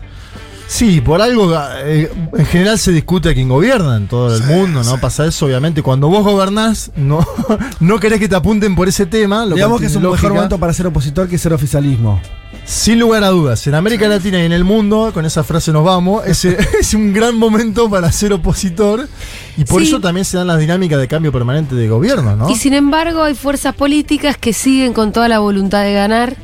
Sí, 0.71 1.01
por 1.01 1.21
algo 1.21 1.53
eh, 1.83 2.09
en 2.33 2.47
general 2.47 2.79
se 2.79 2.93
discute 2.93 3.29
a 3.31 3.35
quien 3.35 3.49
gobierna 3.49 3.97
en 3.97 4.07
todo 4.07 4.33
el 4.37 4.45
mundo, 4.45 4.85
¿no? 4.85 5.01
Pasa 5.01 5.27
eso, 5.27 5.47
obviamente. 5.47 5.83
Cuando 5.83 6.07
vos 6.07 6.23
gobernás, 6.25 6.93
no, 6.95 7.27
no 7.81 7.99
querés 7.99 8.21
que 8.21 8.29
te 8.29 8.37
apunten 8.37 8.77
por 8.77 8.87
ese 8.87 9.05
tema. 9.05 9.45
Lo 9.47 9.57
Digamos 9.57 9.81
que 9.81 9.89
es 9.89 9.97
un 9.97 10.09
mejor 10.09 10.33
momento 10.33 10.59
para 10.59 10.73
ser 10.73 10.87
opositor 10.87 11.29
que 11.29 11.39
ser 11.39 11.53
oficialismo. 11.53 12.21
Sin 12.65 13.01
lugar 13.01 13.25
a 13.25 13.31
dudas, 13.31 13.67
en 13.67 13.75
América 13.75 14.07
Latina 14.07 14.41
y 14.41 14.47
en 14.47 14.53
el 14.53 14.63
mundo, 14.63 15.11
con 15.13 15.27
esa 15.27 15.43
frase 15.43 15.73
nos 15.73 15.85
vamos, 15.85 16.25
es, 16.25 16.45
es 16.81 16.95
un 16.95 17.13
gran 17.13 17.37
momento 17.37 17.91
para 17.91 18.13
ser 18.13 18.33
opositor 18.33 19.09
y 19.57 19.65
por 19.65 19.83
Sí. 19.83 19.89
eso 19.89 20.01
también 20.01 20.25
se 20.25 20.37
dan 20.37 20.47
las 20.47 20.61
dinámicas 20.61 21.01
de 21.01 21.09
cambio 21.09 21.33
permanente 21.33 21.75
de 21.75 21.89
gobierno, 21.89 22.37
¿no? 22.37 22.49
Y 22.49 22.55
sin 22.55 22.75
embargo, 22.75 23.25
hay 23.25 23.35
fuerzas 23.35 23.75
políticas 23.75 24.37
que 24.37 24.53
siguen 24.53 24.93
con 24.93 25.11
toda 25.11 25.27
la 25.27 25.41
voluntad 25.41 25.83
de 25.83 25.95
ganar 25.95 26.37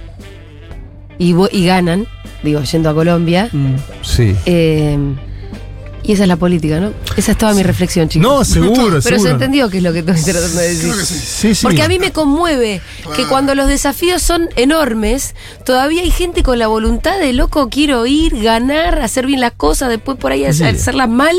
y, 1.17 1.33
y 1.53 1.65
ganan, 1.65 2.09
digo, 2.43 2.63
yendo 2.63 2.91
a 2.91 2.95
Colombia. 2.95 3.51
Sí. 4.03 4.35
Eh, 4.47 4.99
y 6.03 6.13
esa 6.13 6.23
es 6.23 6.29
la 6.29 6.37
política, 6.37 6.79
¿no? 6.79 6.93
Esa 7.17 7.33
es 7.33 7.39
toda 7.39 7.53
mi 7.53 7.65
reflexión, 7.65 8.09
chicos. 8.09 8.29
No, 8.31 8.45
seguro, 8.45 8.75
Pero 8.91 9.01
seguro. 9.03 9.23
se 9.23 9.31
entendió 9.31 9.69
qué 9.69 9.79
es 9.79 9.83
lo 9.83 9.93
que 9.93 9.99
estoy 10.01 10.15
tratando 10.23 10.61
de 10.61 10.69
decir. 10.69 10.83
Creo 10.85 10.97
que 10.99 11.05
sí. 11.05 11.15
Sí, 11.19 11.55
sí. 11.57 11.63
Porque 11.65 11.83
a 11.83 11.89
mí 11.89 11.99
me 11.99 12.13
conmueve 12.13 12.81
que 13.17 13.25
cuando 13.27 13.57
los 13.57 13.67
desafíos 13.67 14.23
son 14.23 14.49
enormes, 14.55 15.35
todavía 15.65 16.03
hay 16.03 16.13
gente 16.13 16.45
con 16.45 16.61
la 16.61 16.69
voluntad 16.69 17.19
de 17.19 17.33
loco, 17.33 17.69
quiero 17.71 18.07
ir, 18.07 18.41
ganar, 18.41 19.01
hacer 19.01 19.27
bien 19.27 19.41
las 19.41 19.53
cosas, 19.53 19.89
después 19.89 20.17
por 20.17 20.31
ahí 20.31 20.45
Sí. 20.53 20.63
hacerlas 20.63 21.09
mal 21.09 21.35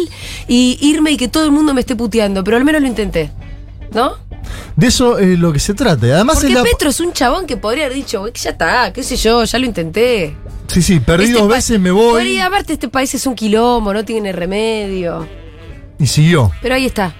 y 0.49 0.77
irme 0.81 1.11
y 1.11 1.17
que 1.17 1.29
todo 1.29 1.45
el 1.45 1.51
mundo 1.51 1.73
me 1.73 1.79
esté 1.79 1.95
puteando. 1.95 2.43
Pero 2.43 2.57
al 2.57 2.65
menos 2.65 2.81
lo 2.81 2.87
intenté. 2.89 3.31
¿No? 3.93 4.15
De 4.75 4.87
eso 4.87 5.17
es 5.17 5.39
lo 5.39 5.53
que 5.53 5.59
se 5.59 5.73
trata. 5.75 6.07
Además 6.07 6.35
Porque 6.35 6.49
es 6.49 6.53
la... 6.53 6.63
Petro 6.63 6.89
es 6.89 6.99
un 6.99 7.13
chabón 7.13 7.47
que 7.47 7.55
podría 7.55 7.85
haber 7.85 7.95
dicho, 7.95 8.19
"Güey, 8.19 8.33
que 8.33 8.39
ya 8.41 8.49
está, 8.49 8.91
qué 8.91 9.01
sé 9.01 9.15
yo, 9.15 9.45
ya 9.45 9.59
lo 9.59 9.65
intenté. 9.65 10.35
Sí, 10.67 10.81
sí, 10.81 10.99
perdí 10.99 11.25
Este 11.25 11.39
dos 11.39 11.47
veces, 11.47 11.79
me 11.79 11.91
voy. 11.91 12.19
Pero 12.23 12.29
y 12.29 12.39
aparte 12.39 12.73
este 12.73 12.87
país 12.89 13.13
es 13.15 13.25
un 13.25 13.35
quilombo, 13.35 13.93
no 13.93 14.03
tiene 14.05 14.31
remedio. 14.31 15.27
Y 15.99 16.05
siguió. 16.07 16.51
Pero 16.61 16.75
ahí 16.75 16.85
está. 16.85 17.13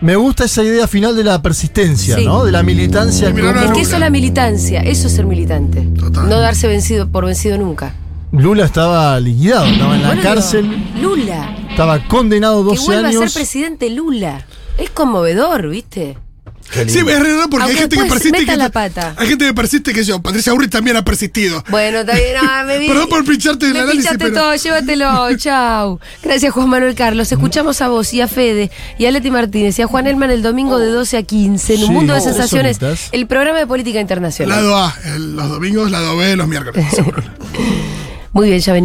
Me 0.00 0.16
gusta 0.16 0.44
esa 0.44 0.62
idea 0.62 0.86
final 0.86 1.14
de 1.16 1.24
la 1.24 1.40
persistencia, 1.42 2.16
Sí. 2.16 2.24
¿no? 2.24 2.44
De 2.44 2.52
la 2.52 2.62
militancia. 2.62 3.28
Es 3.28 3.34
que 3.72 3.80
eso 3.80 3.94
es 3.94 4.00
la 4.00 4.10
militancia, 4.10 4.80
eso 4.82 5.06
es 5.06 5.12
ser 5.14 5.24
militante. 5.26 5.82
Total. 5.98 6.28
No 6.28 6.38
darse 6.40 6.66
vencido 6.68 7.08
por 7.08 7.24
vencido 7.26 7.56
nunca. 7.58 7.94
Lula 8.32 8.64
estaba 8.64 9.18
liquidado, 9.20 9.64
estaba 9.66 9.94
en 9.94 10.02
la 10.02 10.08
Bueno, 10.08 10.22
cárcel, 10.22 10.84
Lula. 11.00 11.56
estaba 11.70 12.04
condenado 12.08 12.62
Que 12.64 12.70
12 12.76 12.84
vuelva 12.86 13.08
a 13.08 13.12
ser 13.12 13.20
años. 13.20 13.34
presidente 13.34 13.90
Lula. 13.90 14.44
Es 14.76 14.90
conmovedor, 14.90 15.68
¿viste? 15.68 16.16
Sí, 16.88 16.98
es 16.98 17.04
raro 17.20 17.48
porque 17.50 17.70
hay 17.70 17.76
gente 17.76 17.96
que 17.96 18.04
persiste. 18.04 18.38
meta 18.40 18.52
que- 18.52 18.58
la 18.58 18.68
pata. 18.70 19.14
Hay 19.16 19.28
gente 19.28 19.44
que 19.46 19.54
persiste 19.54 19.92
que 19.92 20.02
yo. 20.02 20.20
Patricia 20.20 20.52
Burri 20.52 20.68
también 20.68 20.96
ha 20.96 21.04
persistido. 21.04 21.62
Bueno, 21.68 22.00
está 22.00 22.14
bien, 22.14 22.34
no, 22.42 22.64
me 22.64 22.78
vi- 22.80 22.88
Perdón 22.88 23.08
por 23.08 23.24
pincharte 23.24 23.66
el 23.66 23.72
análisis, 23.76 23.96
pinchaste 24.00 24.18
pero- 24.18 24.34
todo, 24.40 24.54
llévatelo, 24.56 25.36
chau. 25.36 26.00
Gracias 26.22 26.52
Juan 26.52 26.68
Manuel 26.68 26.94
Carlos. 26.94 27.30
Escuchamos 27.30 27.80
a 27.80 27.88
vos 27.88 28.12
y 28.14 28.20
a 28.20 28.28
Fede 28.28 28.70
y 28.98 29.06
a 29.06 29.10
Leti 29.12 29.30
Martínez 29.30 29.78
y 29.78 29.82
a 29.82 29.86
Juan 29.86 30.06
Elman 30.06 30.30
el 30.30 30.42
domingo 30.42 30.78
de 30.78 30.86
12 30.88 31.16
a 31.18 31.22
15 31.22 31.74
en 31.74 31.80
un 31.82 31.86
Sí, 31.86 31.92
mundo 31.92 32.14
de 32.14 32.20
sensaciones, 32.20 32.78
el 33.12 33.26
programa 33.26 33.58
de 33.58 33.66
política 33.66 34.00
internacional. 34.00 34.56
Lado 34.56 34.76
A, 34.76 34.94
el- 35.14 35.36
los 35.36 35.48
domingos, 35.48 35.90
lado 35.90 36.16
B, 36.16 36.34
los 36.34 36.48
miércoles. 36.48 36.84
seguro. 36.94 37.22
Muy 38.32 38.48
bien, 38.48 38.58
ya 38.60 38.72
venimos. 38.72 38.72